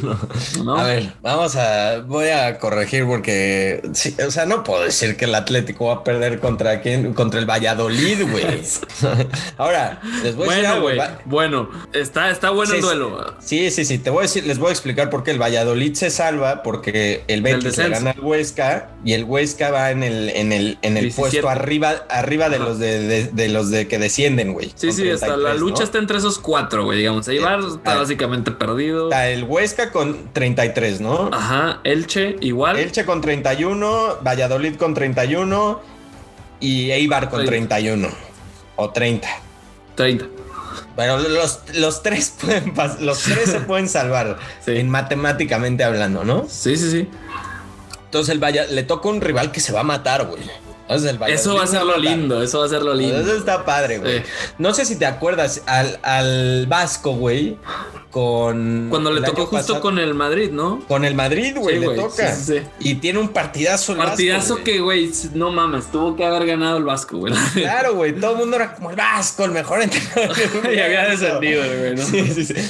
No, 0.64 0.76
A 0.76 0.84
ver, 0.86 1.14
vamos 1.22 1.56
a, 1.56 2.00
voy 2.00 2.30
a 2.30 2.58
corregir 2.58 3.06
porque, 3.06 3.82
sí, 3.94 4.16
o 4.26 4.32
sea, 4.32 4.48
no 4.48 4.64
puedo 4.64 4.84
decir 4.84 5.18
que 5.18 5.26
el 5.26 5.36
Atlético 5.36 5.86
va 5.88 5.96
a 5.96 6.04
perder 6.04 6.40
contra 6.40 6.82
quién, 6.82 7.14
contra 7.14 7.40
el 7.40 7.46
Valladolid, 7.46 8.24
güey. 8.32 8.46
Ahora, 9.58 10.02
les 10.24 10.36
voy 10.36 10.48
a 10.48 10.52
decir 10.52 10.66
algo. 10.66 10.82
Güey, 10.82 11.00
bueno, 11.26 11.70
está, 11.94 12.32
está 12.32 12.50
bueno 12.50 12.74
el 12.74 12.82
duelo. 12.82 13.36
Sí, 13.40 13.70
sí, 13.70 13.86
sí, 13.86 14.00
te 14.00 14.10
voy 14.10 14.20
a 14.20 14.22
decir, 14.24 14.48
les 14.48 14.58
voy 14.58 14.70
a 14.70 14.72
explicar 14.72 15.12
por 15.12 15.24
qué 15.24 15.30
el 15.30 15.40
Valladolid 15.40 15.94
se 15.94 16.10
salva 16.10 16.64
porque 16.64 17.24
el 17.28 17.44
Betis 17.44 17.78
le 17.78 17.90
gana 17.90 18.12
al 18.12 18.20
Huesca 18.20 18.90
y 19.06 19.14
el 19.14 19.26
Huesca 19.26 19.70
va 19.70 19.92
en 19.92 20.02
el, 20.02 20.30
en 20.30 20.52
el, 20.52 20.80
en 20.82 20.98
el 20.98 21.12
puesto 21.12 21.50
arriba, 21.50 22.06
arriba 22.10 22.50
de 22.50 22.58
los 22.58 22.80
de, 22.80 23.30
de 23.32 23.50
los 23.50 23.70
de 23.70 23.88
que 23.88 24.00
descienden 24.00 24.39
Sí, 24.76 24.92
sí, 24.92 25.10
hasta 25.10 25.38
la 25.38 25.54
lucha 25.54 25.84
está 25.84 25.98
entre 25.98 26.18
esos 26.18 26.40
cuatro, 26.40 26.86
güey. 26.86 27.00
Digamos, 27.00 27.28
Eibar 27.28 27.60
está 27.60 27.96
básicamente 27.96 28.52
perdido. 28.52 29.10
Está 29.10 29.30
el 29.30 29.44
Huesca 29.44 29.92
con 29.92 30.34
33, 30.34 31.02
¿no? 31.02 31.30
Ajá, 31.32 31.80
Elche 31.84 32.36
igual. 32.42 32.78
Elche 32.78 33.06
con 33.06 33.22
31, 33.22 34.18
Valladolid 34.26 34.76
con 34.76 34.94
31 34.94 35.82
y 36.60 36.92
Eibar 36.92 37.30
con 37.30 37.46
31 37.46 38.08
o 38.76 38.90
30. 38.90 39.28
30. 39.96 40.26
Pero 40.96 41.18
los, 41.18 41.62
los 41.76 42.04
tres 42.04 42.34
pueden 42.42 42.74
los 43.00 43.20
tres 43.20 43.52
se 43.52 43.60
pueden 43.68 43.88
salvar 43.88 44.38
en 44.66 44.90
matemáticamente 44.90 45.84
hablando, 45.84 46.24
¿no? 46.24 46.46
Sí, 46.50 46.76
sí, 46.76 46.92
sí. 46.92 47.10
Entonces 48.06 48.36
el 48.36 48.76
le 48.76 48.84
toca 48.84 49.08
un 49.08 49.22
rival 49.22 49.52
que 49.52 49.60
se 49.60 49.72
va 49.72 49.82
a 49.82 49.84
matar, 49.84 50.26
güey. 50.26 50.42
Eso 50.90 51.56
va 51.56 51.64
a 51.64 51.68
ser 51.68 51.84
lo 51.84 51.98
lindo, 51.98 52.42
eso 52.42 52.60
va 52.60 52.66
a 52.66 52.70
ser 52.70 52.82
lo 52.82 52.94
lindo. 52.94 53.20
Eso 53.20 53.36
está 53.36 53.64
padre, 53.64 54.00
güey. 54.00 54.24
No 54.58 54.74
sé 54.74 54.86
si 54.86 54.96
te 54.96 55.06
acuerdas 55.06 55.62
al, 55.68 56.00
al 56.04 56.66
Vasco, 56.68 57.12
güey 57.14 57.58
con. 58.12 58.88
Cuando 58.90 59.12
le 59.12 59.22
tocó 59.22 59.46
justo 59.46 59.80
con 59.82 60.00
el 60.00 60.14
Madrid, 60.14 60.50
¿no? 60.52 60.84
Con 60.88 61.06
el 61.06 61.16
Madrid, 61.16 61.56
güey, 61.58 61.80
le 61.80 61.96
toca. 61.96 62.36
y 62.80 62.96
tiene 62.96 63.20
un 63.20 63.30
partidazo. 63.30 63.94
El 63.94 64.00
partidazo 64.00 64.64
que, 64.64 64.80
güey, 64.80 65.12
no 65.34 65.52
mames, 65.52 65.92
tuvo 65.92 66.16
que 66.16 66.26
haber 66.26 66.46
ganado 66.46 66.78
el 66.78 66.84
Vasco, 66.84 67.18
güey. 67.18 67.34
Claro, 67.54 67.96
güey, 67.96 68.14
todo 68.14 68.32
el 68.32 68.38
mundo 68.38 68.56
era 68.56 68.74
como 68.74 68.90
el 68.90 68.96
Vasco, 68.96 69.46
el 69.46 69.52
mejor 69.52 69.82
entrenador. 69.82 70.36
y 70.74 70.80
había 70.80 71.10
descendido, 71.10 71.64
güey, 71.64 71.98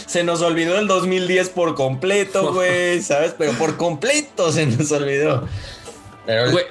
se 0.05 0.23
nos 0.23 0.41
olvidó 0.41 0.77
el 0.77 0.87
2010 0.87 1.49
por 1.49 1.75
completo, 1.75 2.53
güey, 2.53 3.01
¿sabes? 3.01 3.33
Pero 3.37 3.53
por 3.53 3.77
completo 3.77 4.51
se 4.51 4.65
nos 4.65 4.91
olvidó 4.91 5.47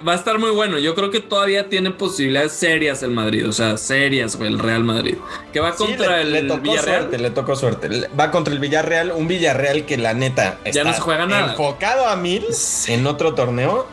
va 0.06 0.12
a 0.12 0.14
estar 0.14 0.38
muy 0.38 0.50
bueno. 0.50 0.78
Yo 0.78 0.94
creo 0.94 1.10
que 1.10 1.20
todavía 1.20 1.68
tiene 1.68 1.90
posibilidades 1.90 2.52
serias 2.52 3.02
el 3.02 3.10
Madrid. 3.10 3.48
O 3.48 3.52
sea, 3.52 3.76
serias, 3.76 4.36
güey, 4.36 4.52
el 4.52 4.58
Real 4.58 4.84
Madrid. 4.84 5.16
Que 5.52 5.60
va 5.60 5.74
contra 5.74 6.20
el 6.20 6.32
le 6.32 6.42
tocó 6.42 6.62
Villarreal. 6.62 7.00
Suerte, 7.00 7.18
le 7.18 7.30
tocó 7.30 7.56
suerte. 7.56 8.08
Va 8.18 8.30
contra 8.30 8.54
el 8.54 8.60
Villarreal. 8.60 9.12
Un 9.12 9.26
Villarreal 9.28 9.84
que 9.84 9.96
la 9.96 10.14
neta 10.14 10.58
ya 10.72 10.84
no 10.84 10.92
se 10.92 11.00
juega 11.00 11.26
nada. 11.26 11.50
Enfocado 11.50 12.06
a 12.06 12.16
mil 12.16 12.44
en 12.86 13.06
otro 13.06 13.34
torneo. 13.34 13.86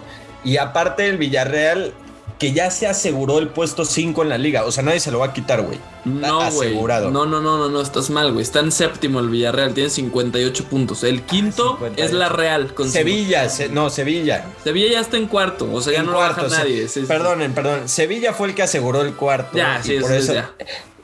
Y 0.44 0.58
aparte 0.58 1.08
el 1.08 1.18
Villarreal 1.18 1.94
que 2.38 2.52
ya 2.52 2.70
se 2.70 2.88
aseguró 2.88 3.40
el 3.40 3.48
puesto 3.48 3.86
5 3.86 4.24
en 4.24 4.30
la 4.30 4.38
liga. 4.38 4.66
O 4.66 4.72
sea, 4.72 4.84
nadie 4.84 5.00
se 5.00 5.12
lo 5.12 5.20
va 5.20 5.28
a 5.28 5.34
quitar, 5.34 5.62
güey. 5.62 5.80
No, 6.04 6.42
asegurado. 6.42 7.10
No, 7.10 7.26
no, 7.26 7.42
no, 7.42 7.58
no, 7.58 7.70
no, 7.70 7.82
estás 7.82 8.10
mal, 8.10 8.32
güey. 8.32 8.44
Está 8.44 8.60
en 8.60 8.72
séptimo 8.72 9.20
el 9.20 9.30
Villarreal, 9.30 9.74
tiene 9.74 9.90
58 9.90 10.66
puntos. 10.66 11.04
El 11.04 11.24
quinto 11.24 11.80
es 11.96 12.12
la 12.12 12.30
Real. 12.30 12.74
Con 12.74 12.90
Sevilla, 12.90 13.48
no, 13.72 13.90
Sevilla. 13.90 14.46
Sevilla 14.64 14.92
ya 14.92 15.00
está 15.00 15.18
en 15.18 15.28
cuarto, 15.28 15.72
o 15.72 15.82
sea, 15.82 15.94
ya 15.94 16.04
no 16.04 16.14
cuarto, 16.14 16.44
baja 16.44 16.60
nadie. 16.60 16.88
perdonen, 17.08 17.54
perdón. 17.54 17.88
Sevilla 17.88 18.34
fue 18.34 18.50
el 18.50 18.56
que 18.56 18.64
aseguró 18.64 19.02
el 19.02 19.16
cuarto. 19.16 19.58
Ya, 19.58 19.82
sí, 19.82 19.98
por 20.00 20.12
eso. 20.12 20.34
Ya. 20.34 20.54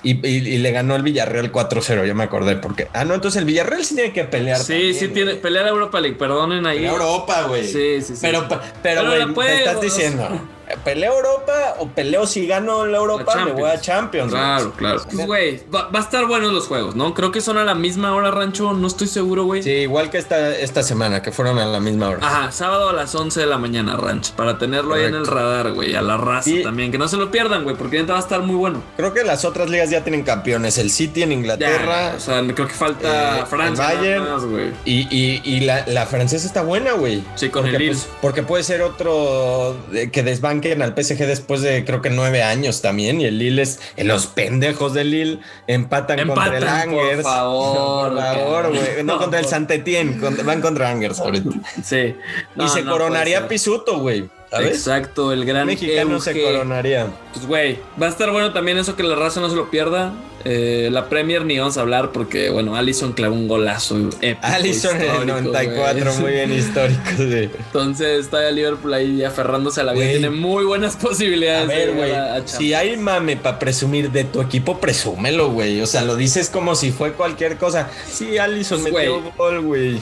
Y, 0.04 0.58
le 0.58 0.72
ganó 0.72 0.96
el 0.96 1.04
Villarreal 1.04 1.52
4-0, 1.52 2.08
yo 2.08 2.16
me 2.16 2.24
acordé. 2.24 2.56
Porque. 2.56 2.88
Ah, 2.94 3.06
no, 3.06 3.14
entonces 3.14 3.40
el 3.40 3.46
Villarreal 3.46 3.86
sí 3.86 3.96
tiene 3.96 4.12
que 4.12 4.24
pelear. 4.24 4.60
Sí, 4.60 4.94
sí, 4.94 5.10
tiene. 5.10 5.36
Pelear 5.36 5.66
a 5.66 5.70
Europa 5.70 6.00
League, 6.02 6.18
perdonen 6.18 6.66
ahí. 6.66 6.86
Europa, 6.86 7.44
güey. 7.48 7.68
Sí, 7.68 8.02
sí, 8.02 8.16
sí. 8.16 8.20
Pero, 8.22 8.48
pero, 8.82 9.34
güey, 9.34 9.60
estás 9.60 9.80
diciendo. 9.80 10.28
¿Peleo 10.84 11.16
Europa 11.16 11.76
o 11.80 11.88
peleo 11.88 12.28
si 12.28 12.48
gano 12.48 12.86
la 12.86 12.98
Europa? 12.98 13.46
me 13.46 13.52
voy 13.52 13.70
a 13.70 13.80
Champions. 13.80 14.32
Claro, 14.32 14.72
claro. 14.74 15.02
Pues, 15.10 15.26
güey, 15.26 15.64
va, 15.74 15.90
a 15.92 16.00
estar 16.00 16.26
buenos 16.26 16.52
los 16.52 16.68
juegos, 16.68 16.96
¿no? 16.96 17.14
Creo 17.14 17.32
que 17.32 17.42
son 17.42 17.58
a 17.58 17.64
la 17.64 17.76
misma 17.76 18.14
hora, 18.14 18.32
Rancho. 18.32 18.74
No 18.74 18.88
estoy 18.88 19.08
seguro, 19.08 19.46
güey. 19.46 19.64
Sí, 19.64 19.72
igual 19.72 20.10
que 20.10 20.18
esta, 20.18 20.56
esta 20.56 20.84
semana, 20.84 21.22
que 21.22 21.32
fueron 21.32 21.58
a 21.60 21.66
la 21.66 21.80
misma 21.80 22.10
hora. 22.10 22.20
Ajá, 22.26 22.52
sábado 22.52 22.90
a 22.90 22.94
las 22.94 23.14
11 23.14 23.40
de 23.40 23.46
la 23.46 23.58
mañana, 23.58 23.98
Rancho. 23.98 24.34
Para 24.36 24.58
tenerlo 24.58 24.96
ahí 24.96 25.06
en 25.06 25.16
el 25.16 25.26
radar, 25.26 25.74
güey. 25.74 25.96
A 25.96 26.02
la 26.02 26.18
raza 26.18 26.52
también. 26.64 26.92
Que 26.92 26.98
no 26.98 27.08
se 27.08 27.18
lo 27.18 27.32
pierdan, 27.32 27.64
güey, 27.64 27.76
porque 27.76 28.02
va 28.04 28.18
a 28.18 28.20
estar 28.20 28.42
muy 28.42 28.56
bueno. 28.56 28.82
Creo 28.98 29.14
que 29.14 29.24
las 29.24 29.46
otras 29.46 29.70
ligas 29.70 29.90
ya 29.90 30.04
tienen 30.04 30.24
campeones. 30.24 30.78
El 30.78 30.90
City 30.92 31.24
en 31.24 31.32
Inglaterra. 31.32 32.14
o 32.16 32.20
sea, 32.20 32.42
creo 32.42 32.68
que 32.68 32.74
falta 32.74 33.40
eh, 33.40 33.46
Francia. 33.46 33.86
Bayern. 33.86 34.74
y, 34.86 35.42
y, 35.44 35.60
la, 35.62 36.06
francesa 36.06 36.46
está 36.46 36.62
buena, 36.62 36.94
güey. 36.94 37.24
Sí, 37.36 37.50
con 37.50 37.66
el 37.68 37.76
pues, 37.76 38.08
porque 38.22 38.44
puede 38.44 38.64
ser 38.64 38.82
otro 38.82 39.78
que 40.12 40.24
desbanquen 40.70 40.82
al 40.82 40.96
PSG 40.96 41.26
después 41.26 41.62
de 41.62 41.84
creo 41.86 42.02
que 42.02 42.10
nueve 42.10 42.44
años 42.44 42.82
también. 42.82 43.22
Y 43.22 43.26
el 43.26 43.38
Lille 43.38 43.62
es. 43.62 43.80
Los 43.98 44.28
pendejos 44.28 44.94
del 44.94 45.12
Lille 45.12 45.40
empatan, 45.68 46.28
contra 46.28 46.58
el 46.58 46.68
Angers. 46.68 47.24
Por 47.24 47.32
favor, 47.32 48.14
por 48.14 48.22
favor, 48.22 48.70
güey. 48.70 49.04
No, 49.04 49.18
contra 49.18 49.40
el 49.40 49.46
Santetien, 49.46 50.22
van 50.46 50.62
contra 50.62 50.90
Angers 50.90 51.20
ahorita. 51.20 51.50
Sí. 51.84 52.16
y 52.56 52.68
se 52.68 52.84
coronaría 52.86 53.48
Pisuto, 53.48 54.00
güey. 54.00 54.30
Exacto, 54.52 55.32
el 55.32 55.46
gran 55.46 55.68
mexicano 55.68 56.20
se 56.20 56.42
coronaría. 56.42 57.08
Pues 57.34 57.46
güey, 57.48 57.80
va 58.02 58.08
a 58.08 58.10
estar 58.10 58.32
bueno 58.32 58.52
también 58.52 58.78
eso 58.78 58.96
que 58.96 59.04
la 59.04 59.16
raza 59.16 59.40
no 59.40 59.50
se 59.50 59.56
lo 59.56 59.70
pierda. 59.70 60.14
Eh, 60.46 60.90
la 60.92 61.10
Premier 61.10 61.46
ni 61.46 61.58
vamos 61.60 61.78
a 61.78 61.82
hablar 61.82 62.12
porque, 62.12 62.50
bueno, 62.50 62.76
Allison 62.76 63.14
clavó 63.14 63.36
un 63.36 63.48
golazo 63.48 63.98
épico. 64.22 64.40
Allison 64.42 65.02
en 65.02 65.16
el 65.22 65.28
94, 65.28 66.14
muy 66.16 66.32
bien 66.32 66.54
histórico, 66.58 67.02
sí. 67.18 67.50
Entonces 67.66 68.26
está 68.26 68.48
el 68.48 68.56
Liverpool 68.56 68.94
ahí 68.94 69.24
aferrándose 69.24 69.82
a 69.82 69.84
la 69.84 69.94
vida. 69.94 70.10
Tiene 70.10 70.30
muy 70.30 70.66
buenas 70.66 70.96
posibilidades. 70.96 71.64
A 71.64 71.68
ver, 71.68 71.94
güey. 71.94 72.12
Si 72.46 72.74
hay 72.74 72.98
mame 72.98 73.38
para 73.38 73.60
presumir 73.60 74.12
de 74.12 74.24
tu 74.24 74.42
equipo, 74.42 74.80
presúmelo, 74.80 75.52
güey. 75.52 75.82
O 75.82 75.86
sea, 75.86 76.04
lo 76.04 76.16
dices 76.16 76.50
como 76.50 76.76
si 76.76 76.92
fue 76.92 77.14
cualquier 77.14 77.58
cosa. 77.58 77.90
Sí, 78.10 78.38
Allison 78.38 78.82
pues, 78.82 78.94
metió 78.94 79.22
gol, 79.38 79.62
güey. 79.62 80.02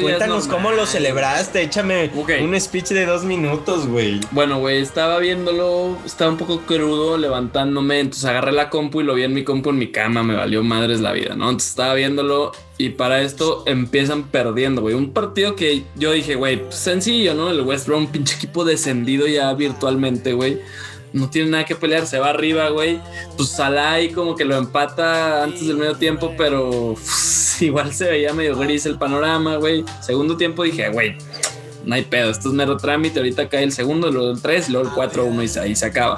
Cuéntanos 0.00 0.46
cómo 0.46 0.72
lo 0.72 0.84
celebraste. 0.86 1.62
Échame 1.62 2.10
un 2.40 2.60
speech 2.60 2.88
de 2.88 3.06
dos 3.06 3.24
minutos, 3.24 3.86
güey. 3.86 4.20
Bueno, 4.30 4.58
güey, 4.58 4.82
estaba 4.82 5.18
viéndolo, 5.18 5.96
estaba 6.04 6.30
un 6.30 6.36
poco 6.36 6.60
crudo 6.62 7.16
levantándome. 7.16 8.00
Entonces 8.00 8.24
agarré 8.24 8.52
la 8.52 8.68
compu 8.68 9.00
y 9.00 9.04
lo 9.04 9.14
vi 9.14 9.22
en 9.22 9.32
mi 9.32 9.44
compu 9.44 9.70
en 9.70 9.78
mi 9.80 9.90
cama. 9.90 10.22
Me 10.22 10.34
valió 10.34 10.62
madres 10.62 11.00
la 11.00 11.12
vida, 11.12 11.34
¿no? 11.34 11.46
Entonces 11.50 11.70
estaba 11.70 11.94
viéndolo 11.94 12.52
y 12.78 12.90
para 12.90 13.22
esto 13.22 13.64
empiezan 13.66 14.24
perdiendo, 14.24 14.82
güey. 14.82 14.94
Un 14.94 15.12
partido 15.12 15.56
que 15.56 15.82
yo 15.96 16.12
dije, 16.12 16.36
güey, 16.36 16.62
sencillo, 16.68 17.34
¿no? 17.34 17.50
El 17.50 17.62
West 17.62 17.88
Brom, 17.88 18.06
pinche 18.06 18.36
equipo 18.36 18.64
descendido 18.64 19.26
ya 19.26 19.52
virtualmente, 19.54 20.32
güey 20.34 20.58
no 21.12 21.28
tiene 21.28 21.50
nada 21.50 21.64
que 21.64 21.74
pelear, 21.74 22.06
se 22.06 22.18
va 22.18 22.30
arriba, 22.30 22.68
güey. 22.68 23.00
Pues 23.36 23.50
Salah 23.50 23.92
ahí 23.92 24.10
como 24.10 24.36
que 24.36 24.44
lo 24.44 24.56
empata 24.56 25.44
antes 25.44 25.66
del 25.66 25.76
medio 25.76 25.96
tiempo, 25.96 26.34
pero 26.36 26.94
igual 27.60 27.92
se 27.92 28.10
veía 28.10 28.32
medio 28.32 28.56
gris 28.56 28.86
el 28.86 28.98
panorama, 28.98 29.56
güey. 29.56 29.84
Segundo 30.00 30.36
tiempo 30.36 30.62
dije, 30.62 30.88
güey, 30.90 31.16
no 31.84 31.94
hay 31.94 32.02
pedo, 32.02 32.30
esto 32.30 32.48
es 32.48 32.54
mero 32.54 32.76
trámite. 32.76 33.18
Ahorita 33.20 33.48
cae 33.48 33.64
el 33.64 33.72
segundo, 33.72 34.10
luego 34.10 34.30
el 34.30 34.40
3, 34.40 34.68
luego 34.70 34.88
el 34.88 35.10
4-1 35.10 35.56
y 35.56 35.58
ahí 35.58 35.76
se 35.76 35.86
acaba. 35.86 36.16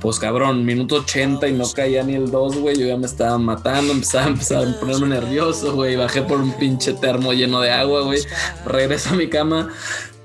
Pues 0.00 0.18
cabrón, 0.18 0.64
minuto 0.64 0.96
80 0.96 1.48
y 1.48 1.52
no 1.52 1.70
caía 1.72 2.02
ni 2.02 2.14
el 2.14 2.30
2, 2.30 2.56
güey. 2.58 2.78
Yo 2.78 2.86
ya 2.86 2.96
me 2.96 3.06
estaba 3.06 3.38
matando, 3.38 3.92
empezaba, 3.92 4.26
empezaba 4.26 4.68
a 4.68 4.80
ponerme 4.80 5.08
nervioso, 5.08 5.74
güey. 5.74 5.96
Bajé 5.96 6.22
por 6.22 6.40
un 6.40 6.52
pinche 6.52 6.92
termo 6.92 7.32
lleno 7.32 7.60
de 7.60 7.70
agua, 7.70 8.02
güey. 8.02 8.20
Regreso 8.66 9.10
a 9.10 9.12
mi 9.14 9.28
cama 9.28 9.70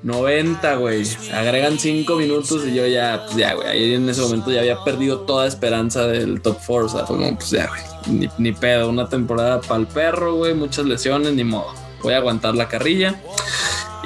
90, 0.04 0.76
güey. 0.76 1.04
Agregan 1.34 1.80
5 1.80 2.16
minutos 2.16 2.64
y 2.68 2.76
yo 2.76 2.86
ya, 2.86 3.24
pues 3.26 3.38
ya, 3.38 3.54
güey. 3.54 3.68
Ahí 3.68 3.94
en 3.94 4.08
ese 4.08 4.22
momento 4.22 4.52
ya 4.52 4.60
había 4.60 4.84
perdido 4.84 5.22
toda 5.22 5.48
esperanza 5.48 6.06
del 6.08 6.42
top 6.42 6.58
4. 6.66 6.86
O 6.86 6.90
sea, 6.90 7.06
fue 7.06 7.18
como, 7.18 7.36
pues 7.36 7.50
ya, 7.50 7.68
güey. 7.68 8.20
Ni, 8.20 8.30
ni 8.38 8.52
pedo. 8.52 8.90
Una 8.90 9.10
temporada 9.10 9.62
para 9.62 9.80
el 9.80 9.88
perro, 9.88 10.36
güey. 10.36 10.54
Muchas 10.54 10.86
lesiones, 10.86 11.34
ni 11.34 11.44
modo. 11.44 11.74
Voy 12.04 12.14
a 12.14 12.18
aguantar 12.18 12.54
la 12.54 12.68
carrilla. 12.68 13.20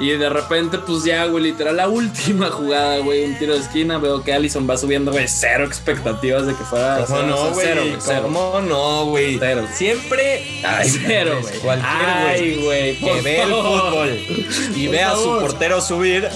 Y 0.00 0.10
de 0.12 0.30
repente, 0.30 0.78
pues 0.78 1.04
ya, 1.04 1.26
güey, 1.26 1.44
literal, 1.44 1.76
la 1.76 1.88
última 2.00 2.46
jugada, 2.50 2.98
güey, 2.98 3.24
un 3.24 3.38
tiro 3.38 3.52
de 3.52 3.60
esquina. 3.60 3.98
Veo 3.98 4.22
que 4.24 4.32
Allison 4.32 4.68
va 4.68 4.76
subiendo, 4.76 5.12
güey, 5.12 5.28
cero 5.28 5.64
expectativas 5.64 6.46
de 6.46 6.54
que 6.54 6.64
fuera. 6.64 7.04
¿Cómo 7.06 7.22
no, 7.22 7.50
güey? 7.50 7.66
Cero, 7.66 7.82
cero. 7.98 8.20
¿Cómo 8.24 8.60
no, 8.62 9.06
güey? 9.06 9.38
Cero. 9.38 9.66
Siempre. 9.74 10.62
Ay, 10.64 10.88
cero, 10.88 11.38
güey. 11.42 11.58
Cualquier, 11.58 12.60
güey. 12.64 12.96
Que 12.98 13.20
ve 13.20 13.42
el 13.42 13.48
fútbol 13.50 14.18
y 14.74 14.88
ve 14.88 15.02
a 15.02 15.14
su 15.14 15.38
portero 15.38 15.80
subir 15.80 16.28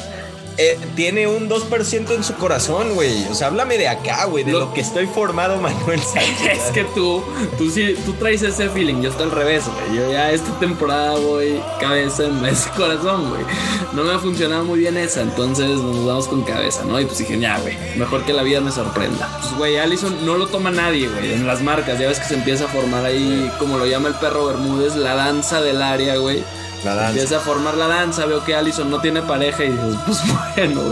eh, 0.56 0.78
tiene 0.94 1.26
un 1.26 1.48
2% 1.48 2.14
en 2.14 2.22
su 2.22 2.34
corazón, 2.34 2.94
güey. 2.94 3.26
O 3.28 3.34
sea, 3.34 3.48
háblame 3.48 3.76
de 3.76 3.88
acá, 3.88 4.24
güey, 4.26 4.44
de 4.44 4.52
lo, 4.52 4.72
que 4.72 4.80
estoy 4.80 5.06
formado, 5.06 5.56
Manuel 5.60 6.00
es 6.52 6.70
que 6.72 6.84
tú, 6.94 7.22
tú 7.58 7.70
sí, 7.70 7.96
tú 8.04 8.12
traes 8.14 8.42
ese 8.42 8.68
feeling. 8.68 9.02
Yo 9.02 9.10
estoy 9.10 9.24
al 9.24 9.32
revés, 9.32 9.64
güey. 9.66 9.98
Yo 9.98 10.12
ya 10.12 10.30
esta 10.30 10.58
temporada 10.60 11.16
voy 11.16 11.60
cabeza 11.80 12.24
en 12.24 12.44
ese 12.46 12.70
corazón, 12.70 13.30
güey. 13.30 13.42
No 13.92 14.04
me 14.04 14.12
ha 14.12 14.18
funcionado 14.18 14.64
muy 14.64 14.78
bien 14.78 14.96
esa, 14.96 15.22
entonces 15.22 15.68
nos 15.68 16.06
vamos 16.06 16.28
con 16.28 16.42
cabeza, 16.42 16.84
¿no? 16.84 17.00
Y 17.00 17.04
pues 17.04 17.18
dije, 17.18 17.38
ya, 17.38 17.58
güey, 17.58 17.76
mejor 17.96 18.24
que 18.24 18.32
la 18.32 18.42
vida 18.42 18.60
me 18.60 18.70
sorprenda. 18.70 19.28
Pues, 19.40 19.56
güey, 19.56 19.76
Allison 19.78 20.24
no 20.24 20.36
lo 20.36 20.46
toma 20.46 20.70
nadie, 20.70 21.08
güey, 21.08 21.32
en 21.32 21.46
las 21.46 21.62
marcas. 21.62 21.98
Ya 21.98 22.08
ves 22.08 22.20
que 22.20 22.26
se 22.26 22.34
empieza 22.34 22.66
a 22.66 22.68
formar 22.68 23.04
ahí, 23.04 23.50
como 23.58 23.78
lo 23.78 23.86
llama 23.86 24.08
el 24.08 24.14
perro 24.14 24.46
Bermúdez, 24.46 24.94
la 24.96 25.14
danza 25.14 25.60
del 25.60 25.82
área, 25.82 26.16
güey 26.16 26.44
Empieza 26.84 27.38
a 27.38 27.40
formar 27.40 27.76
la 27.76 27.88
danza, 27.88 28.26
veo 28.26 28.44
que 28.44 28.54
Allison 28.54 28.90
no 28.90 29.00
tiene 29.00 29.22
pareja 29.22 29.64
y 29.64 29.70
dices, 29.70 29.96
pues 30.06 30.20
bueno, 30.56 30.82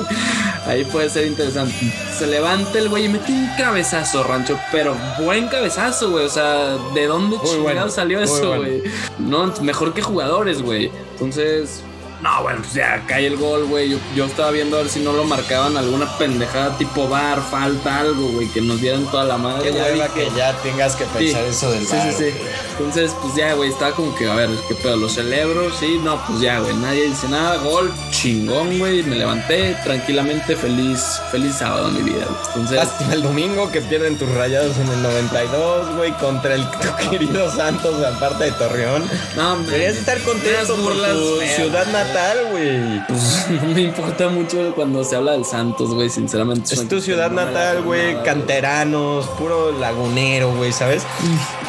ahí 0.67 0.85
puede 0.85 1.11
ser 1.11 1.27
interesante. 1.27 1.75
Se 2.17 2.27
levanta 2.27 2.79
el 2.79 2.89
güey 2.89 3.07
y 3.07 3.09
mete 3.09 3.33
un 3.33 3.49
cabezazo, 3.57 4.23
rancho, 4.23 4.59
pero 4.71 4.97
buen 5.19 5.49
cabezazo, 5.49 6.11
güey. 6.11 6.25
O 6.25 6.29
sea, 6.29 6.77
¿de 6.95 7.07
dónde 7.07 7.37
chingado 7.45 7.89
salió 7.89 8.21
eso, 8.21 8.57
güey? 8.57 8.83
No, 9.19 9.53
mejor 9.61 9.93
que 9.93 10.03
jugadores, 10.03 10.63
güey. 10.63 10.91
Entonces, 11.13 11.83
no, 12.23 12.43
bueno, 12.43 12.61
pues 12.61 12.75
ya 12.75 13.05
cae 13.09 13.27
el 13.27 13.37
gol, 13.37 13.65
güey. 13.65 13.99
Yo, 14.15 14.27
estaba 14.27 14.53
viendo 14.53 14.77
a 14.77 14.83
ver 14.83 14.89
si 14.89 15.01
no 15.01 15.13
lo 15.13 15.25
marcaban 15.25 15.77
alguna 15.77 16.07
pendejada 16.19 16.79
tipo 16.79 17.09
bar, 17.09 17.43
falta 17.51 17.99
algo, 17.99 18.29
güey, 18.29 18.47
que 18.47 18.61
nos 18.61 18.81
dieran 18.81 19.05
toda 19.07 19.25
la 19.25 19.39
madre. 19.39 19.73
Qué 19.73 20.09
que 20.15 20.31
ya 20.37 20.53
tengas 20.63 20.95
que 20.95 21.05
pensar 21.07 21.45
eso 21.45 21.73
del 21.73 21.85
bar. 21.85 22.13
Sí, 22.13 22.17
sí, 22.17 22.31
sí. 22.31 22.39
Entonces, 22.79 23.11
pues 23.21 23.35
ya, 23.35 23.55
güey, 23.55 23.71
estaba 23.71 23.91
como 23.93 24.15
que, 24.15 24.31
a 24.31 24.37
ver, 24.37 24.51
qué 24.69 24.77
pedo, 24.77 24.97
lo 24.97 25.09
celebro, 25.09 25.73
sí, 25.73 26.01
no, 26.03 26.25
pues 26.27 26.41
ya, 26.41 26.61
güey, 26.61 26.75
nadie 26.77 27.09
dice 27.09 27.29
nada, 27.29 27.57
gol, 27.57 27.93
chingón, 28.11 28.79
güey, 28.79 29.03
me 29.03 29.17
levanté 29.17 29.77
tranquilamente, 29.83 30.55
feliz, 30.55 31.21
feliz 31.33 31.57
sábado 31.57 31.91
mi 31.91 32.03
vida, 32.03 32.25
güey. 32.25 32.41
Entonces, 32.47 32.79
hasta 32.79 33.13
el 33.13 33.23
domingo 33.23 33.71
que 33.73 33.81
pierden 33.81 34.17
tus 34.17 34.31
rayados 34.31 34.77
en 34.77 34.89
el 34.89 35.03
92, 35.03 35.97
güey, 35.97 36.13
contra 36.19 36.55
el 36.55 36.71
tu 36.71 37.11
querido 37.11 37.51
Santos, 37.51 38.05
aparte 38.05 38.45
de 38.45 38.53
Torreón. 38.53 39.03
No, 39.37 39.59
Deberías 39.59 39.97
estar 39.97 40.21
contento 40.23 40.77
por 40.77 40.95
tu 40.95 41.41
ciudad 41.57 41.87
natal 41.87 42.12
natal, 42.13 42.39
güey. 42.51 43.07
Pues 43.07 43.47
no 43.63 43.69
me 43.75 43.83
importa 43.83 44.29
mucho 44.29 44.75
cuando 44.75 45.03
se 45.05 45.17
habla 45.17 45.33
del 45.33 45.45
Santos, 45.45 45.95
güey, 45.95 46.09
sinceramente. 46.09 46.75
Es 46.75 46.89
tu 46.89 47.01
ciudad 47.01 47.31
natal, 47.31 47.83
güey, 47.83 48.23
canteranos, 48.23 49.27
puro 49.39 49.73
lagunero, 49.79 50.55
güey, 50.55 50.73
¿sabes? 50.73 51.05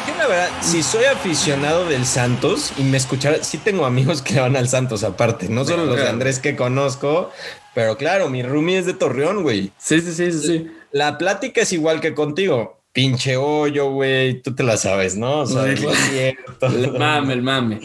Yo 0.06 0.16
la 0.18 0.26
verdad, 0.26 0.48
si 0.60 0.82
soy 0.82 1.04
aficionado 1.04 1.86
del 1.86 2.04
Santos 2.06 2.72
y 2.76 2.82
me 2.82 2.96
escuchara, 2.96 3.42
sí 3.42 3.58
tengo 3.58 3.86
amigos 3.86 4.22
que 4.22 4.40
van 4.40 4.56
al 4.56 4.68
Santos 4.68 5.04
aparte, 5.04 5.48
no 5.48 5.64
solo 5.64 5.86
los 5.86 5.96
de 5.96 6.08
Andrés 6.08 6.38
que 6.38 6.56
conozco, 6.56 7.30
pero 7.74 7.96
claro, 7.96 8.28
mi 8.28 8.42
roomie 8.42 8.78
es 8.78 8.86
de 8.86 8.94
Torreón, 8.94 9.42
güey. 9.42 9.72
Sí, 9.78 10.00
sí, 10.00 10.12
sí, 10.12 10.32
sí, 10.32 10.46
sí. 10.46 10.70
La 10.92 11.18
plática 11.18 11.62
es 11.62 11.72
igual 11.72 12.00
que 12.00 12.14
contigo 12.14 12.83
pinche 12.94 13.36
hoyo, 13.36 13.90
güey, 13.90 14.40
tú 14.40 14.54
te 14.54 14.62
la 14.62 14.76
sabes, 14.76 15.16
¿no? 15.16 15.40
O 15.40 15.46
sea, 15.46 15.70
es 15.70 15.80
cierto. 15.80 16.66
El 16.66 16.92
mame, 16.92 17.34
el 17.34 17.42
mame. 17.42 17.80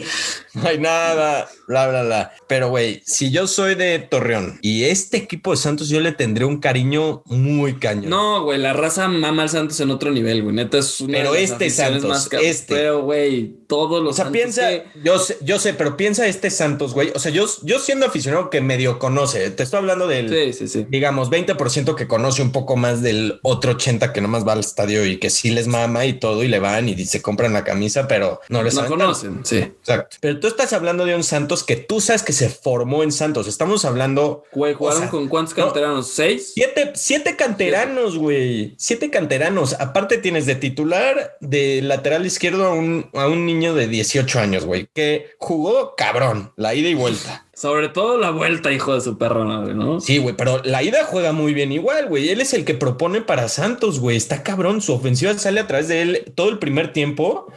No 0.54 0.68
hay 0.68 0.78
nada, 0.78 1.48
bla, 1.66 1.88
bla, 1.88 2.02
bla. 2.02 2.32
Pero, 2.46 2.70
güey, 2.70 3.02
si 3.04 3.30
yo 3.30 3.46
soy 3.46 3.74
de 3.74 3.98
Torreón 3.98 4.58
y 4.62 4.84
este 4.84 5.16
equipo 5.16 5.50
de 5.50 5.56
Santos, 5.56 5.88
yo 5.88 6.00
le 6.00 6.12
tendré 6.12 6.44
un 6.44 6.60
cariño 6.60 7.22
muy 7.26 7.74
caño. 7.74 8.08
No, 8.08 8.44
güey, 8.44 8.58
la 8.58 8.72
raza 8.72 9.08
mama 9.08 9.42
al 9.42 9.48
Santos 9.48 9.80
en 9.80 9.90
otro 9.90 10.12
nivel, 10.12 10.42
güey. 10.42 10.54
Neta 10.54 10.78
es 10.78 11.00
una 11.00 11.18
Pero 11.18 11.34
este 11.34 11.70
Santos, 11.70 12.04
más 12.04 12.28
este. 12.32 12.74
Pero, 12.74 13.02
güey, 13.02 13.58
todos 13.66 14.02
los. 14.02 14.12
O 14.12 14.16
sea, 14.16 14.30
piensa, 14.30 14.70
yo, 15.02 15.18
sé, 15.18 15.38
yo 15.42 15.58
sé, 15.58 15.74
pero 15.74 15.96
piensa 15.96 16.26
este 16.28 16.50
Santos, 16.50 16.94
güey. 16.94 17.10
O 17.16 17.18
sea, 17.18 17.32
yo, 17.32 17.46
yo 17.62 17.80
siendo 17.80 18.06
aficionado 18.06 18.48
que 18.48 18.60
medio 18.60 19.00
conoce, 19.00 19.50
te 19.50 19.64
estoy 19.64 19.78
hablando 19.78 20.06
del, 20.06 20.28
sí, 20.28 20.52
sí, 20.52 20.68
sí. 20.68 20.86
digamos, 20.88 21.30
20% 21.30 21.96
que 21.96 22.06
conoce 22.06 22.42
un 22.42 22.52
poco 22.52 22.76
más 22.76 23.02
del 23.02 23.40
otro 23.42 23.76
80% 23.76 24.12
que 24.12 24.20
nomás 24.20 24.46
va 24.46 24.52
al 24.52 24.60
estadio 24.60 24.99
y 25.04 25.18
que 25.18 25.30
sí 25.30 25.50
les 25.50 25.66
mama 25.66 26.06
y 26.06 26.14
todo 26.14 26.42
y 26.42 26.48
le 26.48 26.58
van 26.58 26.88
y 26.88 27.04
se 27.04 27.22
compran 27.22 27.52
la 27.52 27.64
camisa, 27.64 28.08
pero 28.08 28.40
no 28.48 28.62
les 28.62 28.74
no 28.74 28.86
conocen. 28.86 29.44
Sí, 29.44 29.58
exacto. 29.58 30.16
Pero 30.20 30.40
tú 30.40 30.46
estás 30.46 30.72
hablando 30.72 31.04
de 31.04 31.14
un 31.14 31.24
Santos 31.24 31.64
que 31.64 31.76
tú 31.76 32.00
sabes 32.00 32.22
que 32.22 32.32
se 32.32 32.48
formó 32.48 33.02
en 33.02 33.12
Santos. 33.12 33.46
Estamos 33.46 33.84
hablando. 33.84 34.44
Güey, 34.52 34.74
jugaron 34.74 35.08
con 35.08 35.28
cuántos 35.28 35.54
canteranos? 35.54 36.08
¿Seis? 36.08 36.52
Siete, 36.54 36.92
siete 36.94 37.36
canteranos, 37.36 38.18
güey. 38.18 38.74
Siete 38.78 39.10
canteranos. 39.10 39.74
Aparte, 39.74 40.18
tienes 40.18 40.46
de 40.46 40.54
titular 40.54 41.36
de 41.40 41.82
lateral 41.82 42.26
izquierdo 42.26 42.66
a 42.66 42.74
un, 42.74 43.10
a 43.14 43.26
un 43.26 43.46
niño 43.46 43.74
de 43.74 43.88
18 43.88 44.38
años, 44.38 44.64
güey, 44.64 44.88
que 44.92 45.30
jugó 45.38 45.94
cabrón, 45.96 46.52
la 46.56 46.74
ida 46.74 46.88
y 46.88 46.94
vuelta. 46.94 47.46
Sobre 47.60 47.90
todo 47.90 48.16
la 48.16 48.30
vuelta, 48.30 48.72
hijo 48.72 48.94
de 48.94 49.02
su 49.02 49.18
perro, 49.18 49.44
¿no? 49.44 50.00
Sí, 50.00 50.16
güey, 50.16 50.34
pero 50.34 50.62
la 50.64 50.82
ida 50.82 51.04
juega 51.04 51.32
muy 51.32 51.52
bien 51.52 51.72
igual, 51.72 52.06
güey. 52.08 52.30
Él 52.30 52.40
es 52.40 52.54
el 52.54 52.64
que 52.64 52.72
propone 52.72 53.20
para 53.20 53.50
Santos, 53.50 54.00
güey. 54.00 54.16
Está 54.16 54.42
cabrón. 54.42 54.80
Su 54.80 54.94
ofensiva 54.94 55.36
sale 55.36 55.60
a 55.60 55.66
través 55.66 55.86
de 55.88 56.00
él 56.00 56.32
todo 56.34 56.48
el 56.48 56.58
primer 56.58 56.94
tiempo 56.94 57.52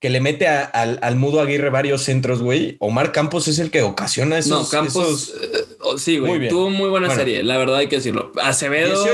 que 0.00 0.08
le 0.08 0.22
mete 0.22 0.48
al, 0.48 1.16
Mudo 1.16 1.42
Aguirre 1.42 1.68
varios 1.68 2.00
centros, 2.00 2.42
güey. 2.42 2.78
Omar 2.80 3.12
Campos 3.12 3.46
es 3.46 3.58
el 3.58 3.70
que 3.70 3.82
ocasiona 3.82 4.38
esos. 4.38 4.62
No, 4.62 4.68
Campos. 4.70 5.34
Eh, 5.38 5.71
sí, 5.98 6.18
güey. 6.18 6.48
Tuvo 6.48 6.70
muy 6.70 6.88
buena 6.88 7.14
serie, 7.14 7.42
la 7.42 7.56
verdad 7.56 7.76
hay 7.76 7.88
que 7.88 7.96
decirlo. 7.96 8.32
Acevedo, 8.42 9.04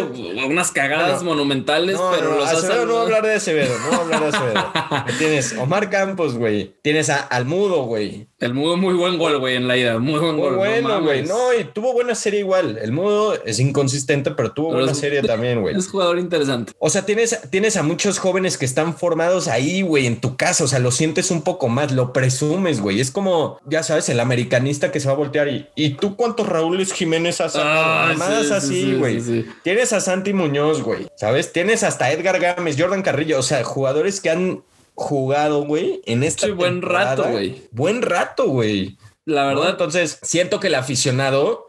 unas 0.46 0.70
cagadas 0.72 1.22
monumentales, 1.22 1.98
pero 2.12 2.36
los 2.36 2.48
Acevedo 2.48 2.86
no 2.86 2.92
voy 2.92 3.00
a 3.00 3.02
hablar 3.04 3.26
de 3.26 3.34
Acevedo, 3.34 3.78
no 3.78 3.86
voy 3.86 3.96
a 3.96 4.00
hablar 4.00 4.20
de 4.20 4.36
Acevedo. 4.36 4.72
Tienes 5.18 5.56
Omar 5.58 5.90
Campos, 5.90 6.36
güey. 6.36 6.74
Tienes 6.82 7.10
a, 7.10 7.18
al 7.18 7.44
Mudo, 7.44 7.84
güey. 7.84 8.28
El 8.40 8.54
Mudo, 8.54 8.76
muy 8.76 8.94
buen 8.94 9.18
gol, 9.18 9.38
güey, 9.40 9.56
en 9.56 9.66
la 9.66 9.76
ida. 9.76 9.98
Muy 9.98 10.20
buen 10.20 10.36
gol. 10.36 10.56
bueno, 10.56 11.02
güey. 11.02 11.24
No, 11.24 11.52
y 11.52 11.64
tuvo 11.64 11.92
buena 11.92 12.14
serie 12.14 12.40
igual. 12.40 12.78
El 12.80 12.92
Mudo 12.92 13.34
es 13.44 13.58
inconsistente, 13.58 14.30
pero 14.30 14.52
tuvo 14.52 14.74
buena 14.74 14.94
serie 14.94 15.22
también, 15.22 15.60
güey. 15.60 15.74
Es 15.78 15.88
jugador 15.88 16.18
interesante. 16.18 16.72
O 16.78 16.90
sea, 16.90 17.04
tienes, 17.04 17.38
tienes 17.50 17.76
a 17.76 17.82
muchos 17.82 18.18
jóvenes 18.18 18.56
que 18.58 18.64
están 18.64 18.96
formados 18.96 19.48
ahí, 19.48 19.82
güey, 19.82 20.06
en 20.06 20.20
tu 20.20 20.36
casa. 20.36 20.64
O 20.64 20.68
sea, 20.68 20.78
lo 20.78 20.90
sientes 20.90 21.30
un 21.30 21.42
poco 21.42 21.68
más, 21.68 21.92
lo 21.92 22.12
presumes, 22.12 22.80
güey. 22.80 23.00
Es 23.00 23.10
como, 23.10 23.58
ya 23.66 23.82
sabes, 23.82 24.08
el 24.08 24.20
americanista 24.20 24.92
que 24.92 25.00
se 25.00 25.08
va 25.08 25.14
a 25.14 25.16
voltear 25.16 25.48
y, 25.48 25.66
¿y 25.74 25.90
tú 25.90 26.16
cuántos 26.16 26.46
Raúles 26.68 26.92
Jiménez 26.92 27.40
has 27.40 27.56
ah, 27.56 28.12
Más 28.18 28.50
así, 28.50 28.94
güey. 28.94 29.22
tienes 29.62 29.94
a 29.94 30.00
Santi 30.00 30.34
Muñoz, 30.34 30.82
güey. 30.82 31.08
¿Sabes? 31.16 31.52
Tienes 31.52 31.82
hasta 31.82 32.12
Edgar 32.12 32.38
Gámez, 32.38 32.76
Jordan 32.78 33.02
Carrillo. 33.02 33.38
O 33.38 33.42
sea, 33.42 33.64
jugadores 33.64 34.20
que 34.20 34.28
han 34.28 34.62
jugado, 34.94 35.64
güey, 35.64 36.02
en 36.04 36.22
esta 36.22 36.46
sí, 36.46 36.52
buen 36.52 36.82
rato, 36.82 37.24
güey. 37.24 37.62
Buen 37.70 38.02
rato, 38.02 38.48
güey. 38.48 38.98
La 39.24 39.46
verdad. 39.46 39.70
Entonces, 39.70 40.18
siento 40.22 40.60
que 40.60 40.66
el 40.66 40.74
aficionado 40.74 41.68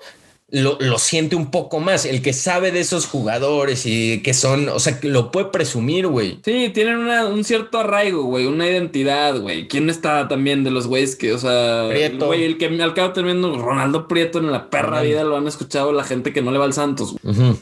lo, 0.51 0.77
lo, 0.79 0.97
siente 0.97 1.35
un 1.35 1.51
poco 1.51 1.79
más. 1.79 2.05
El 2.05 2.21
que 2.21 2.33
sabe 2.33 2.71
de 2.71 2.79
esos 2.79 3.05
jugadores 3.05 3.85
y 3.85 4.21
que 4.21 4.33
son, 4.33 4.69
o 4.69 4.79
sea, 4.79 4.99
que 4.99 5.07
lo 5.07 5.31
puede 5.31 5.47
presumir, 5.47 6.07
güey. 6.07 6.39
Sí, 6.43 6.71
tienen 6.73 6.97
un 6.97 7.43
cierto 7.43 7.79
arraigo, 7.79 8.23
güey, 8.23 8.45
una 8.45 8.67
identidad, 8.67 9.39
güey. 9.39 9.67
¿Quién 9.67 9.89
está 9.89 10.27
también 10.27 10.63
de 10.63 10.71
los 10.71 10.88
güeyes 10.88 11.15
que, 11.15 11.33
o 11.33 11.38
sea, 11.38 11.88
Prieto. 11.89 12.27
güey, 12.27 12.43
el 12.43 12.57
que 12.57 12.65
al 12.65 12.93
cabo 12.93 13.13
terminando 13.13 13.57
Ronaldo 13.57 14.07
Prieto 14.07 14.39
en 14.39 14.51
la 14.51 14.69
perra 14.69 15.01
vida 15.01 15.23
lo 15.23 15.38
han 15.38 15.47
escuchado 15.47 15.93
la 15.93 16.03
gente 16.03 16.33
que 16.33 16.41
no 16.41 16.51
le 16.51 16.57
va 16.57 16.65
al 16.65 16.73
Santos. 16.73 17.15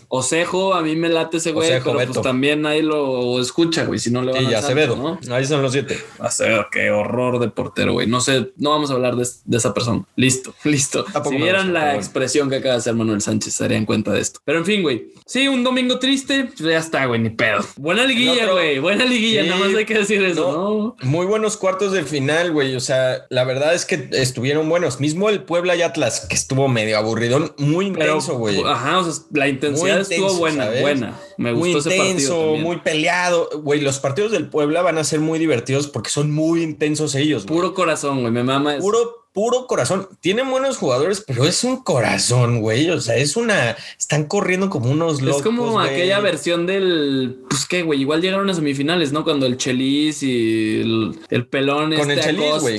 Osejo, 0.07 0.73
a 0.73 0.81
mí 0.81 0.95
me 0.95 1.09
late 1.09 1.37
ese 1.37 1.51
güey, 1.51 1.81
pero 1.83 1.97
pues 1.97 2.21
también 2.21 2.65
ahí 2.65 2.81
lo 2.81 3.39
escucha, 3.41 3.85
güey, 3.85 3.99
si 3.99 4.11
no 4.11 4.21
le 4.21 4.31
va 4.31 4.39
sí, 4.39 4.45
al 4.45 4.55
Acevedo, 4.55 4.95
¿no? 4.95 5.19
Ahí 5.33 5.45
son 5.45 5.61
los 5.61 5.71
siete. 5.71 5.99
Acevedo, 6.19 6.67
qué 6.71 6.91
horror 6.91 7.39
de 7.39 7.49
portero, 7.49 7.93
güey. 7.93 8.07
No 8.07 8.21
sé, 8.21 8.51
no 8.57 8.71
vamos 8.71 8.91
a 8.91 8.93
hablar 8.93 9.15
de, 9.15 9.23
esa 9.57 9.73
persona. 9.73 10.03
Listo, 10.15 10.53
listo. 10.63 11.05
Si 11.27 11.35
vieran 11.35 11.73
la 11.73 11.95
expresión 11.95 12.49
que 12.49 12.57
acaba 12.57 12.76
hacer 12.77 12.93
Manuel 12.93 13.21
Sánchez, 13.21 13.53
se 13.53 13.63
darían 13.63 13.85
cuenta 13.85 14.11
de 14.11 14.21
esto. 14.21 14.39
Pero 14.45 14.59
en 14.59 14.65
fin, 14.65 14.81
güey. 14.81 15.09
Sí, 15.25 15.47
un 15.47 15.63
domingo 15.63 15.99
triste, 15.99 16.45
pues 16.45 16.59
ya 16.59 16.77
está, 16.77 17.05
güey, 17.05 17.19
ni 17.19 17.29
pedo. 17.29 17.59
Buena 17.75 18.05
liguilla, 18.05 18.51
güey. 18.51 18.79
Buena 18.79 19.05
liguilla, 19.05 19.43
nada 19.43 19.57
más 19.57 19.75
hay 19.75 19.85
que 19.85 19.97
decir 19.97 20.23
eso, 20.23 20.51
¿no? 20.51 21.07
Muy 21.07 21.25
buenos 21.25 21.57
cuartos 21.57 21.91
de 21.91 22.03
final, 22.03 22.51
güey. 22.51 22.75
O 22.75 22.79
sea, 22.79 23.25
la 23.29 23.43
verdad 23.43 23.73
es 23.73 23.85
que 23.85 24.09
estuvieron 24.13 24.69
buenos. 24.69 24.99
Mismo 24.99 25.29
el 25.29 25.43
Puebla 25.43 25.75
y 25.75 25.81
Atlas, 25.81 26.25
que 26.27 26.35
estuvo 26.35 26.67
medio 26.67 26.97
aburridón, 26.97 27.53
muy 27.57 27.87
intenso, 27.87 28.37
güey. 28.37 28.61
Ajá, 28.63 28.99
o 28.99 29.11
sea, 29.11 29.23
la 29.33 29.47
intensidad 29.47 30.01
estuvo 30.01 30.33
buena, 30.35 30.69
buena. 30.81 31.19
Me 31.37 31.53
gustó 31.53 31.89
muy 31.89 31.95
intenso, 31.95 32.55
muy 32.55 32.77
peleado. 32.77 33.49
Güey, 33.61 33.81
los 33.81 33.99
partidos 33.99 34.31
del 34.31 34.49
Puebla 34.49 34.81
van 34.81 34.97
a 34.97 35.03
ser 35.03 35.19
muy 35.19 35.39
divertidos 35.39 35.87
porque 35.87 36.09
son 36.09 36.31
muy 36.31 36.63
intensos 36.63 37.15
ellos. 37.15 37.45
Puro 37.45 37.73
corazón, 37.73 38.21
güey. 38.21 38.31
Me 38.31 38.43
mama. 38.43 38.77
Puro 38.79 39.16
puro 39.33 39.67
corazón. 39.67 40.07
Tienen 40.19 40.49
buenos 40.49 40.77
jugadores, 40.77 41.23
pero 41.25 41.45
es 41.45 41.63
un 41.63 41.83
corazón, 41.83 42.61
güey. 42.61 42.89
O 42.89 42.99
sea, 42.99 43.15
es 43.15 43.37
una. 43.37 43.75
Están 43.97 44.25
corriendo 44.25 44.69
como 44.69 44.89
unos 44.89 45.21
locos. 45.21 45.41
Es 45.41 45.43
como 45.43 45.79
aquella 45.79 46.19
versión 46.19 46.65
del. 46.65 47.39
Pues 47.49 47.65
qué, 47.65 47.83
güey. 47.83 48.01
Igual 48.01 48.21
llegaron 48.21 48.49
a 48.49 48.53
semifinales, 48.53 49.11
¿no? 49.11 49.23
Cuando 49.23 49.45
el 49.45 49.57
Chelis 49.57 50.23
y 50.23 50.81
el, 51.29 51.47
pelón. 51.47 51.95
Con 51.95 52.11
el 52.11 52.19
este 52.19 52.31
Chelis, 52.31 52.61
güey. 52.61 52.77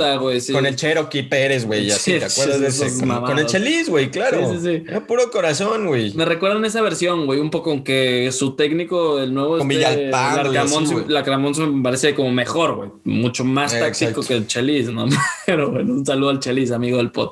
Con 0.53 0.67
el 0.67 0.77
Cherokee 0.77 1.23
Pérez, 1.23 1.65
güey. 1.65 1.89
Sí, 1.99 2.19
¿Te 2.19 2.27
acuerdas 2.27 2.61
de 2.61 2.69
ese? 2.69 3.07
Con, 3.07 3.39
el 3.39 3.47
Chelis, 3.47 3.89
güey, 3.89 4.11
claro. 4.11 4.53
Sí, 4.53 4.59
sí, 4.63 4.85
Era 4.87 5.07
puro 5.07 5.31
corazón, 5.31 5.87
güey. 5.87 6.15
Me 6.15 6.25
recuerdan 6.25 6.65
esa 6.65 6.81
versión, 6.81 7.27
güey. 7.27 7.41
Un 7.41 7.51
poco 7.51 7.83
que 7.83 8.31
su 8.33 8.55
técnico, 8.55 9.19
el 9.19 9.35
nuevo. 9.35 9.59
Con 9.59 9.71
este, 9.71 10.11
me 11.67 11.83
parece 11.83 12.15
como 12.15 12.31
mejor, 12.31 12.77
güey. 12.77 12.91
Mucho 13.05 13.45
más 13.45 13.79
táctico 13.79 14.23
que 14.23 14.35
el 14.35 14.47
Chelis, 14.47 14.89
¿no? 14.91 15.07
Pero 15.47 15.71
bueno, 15.71 15.95
un 15.95 16.07
saludo 16.07 16.31
al 16.31 16.38
Chelis, 16.41 16.71
amigo 16.71 16.99
del 16.99 17.11
pod. 17.13 17.31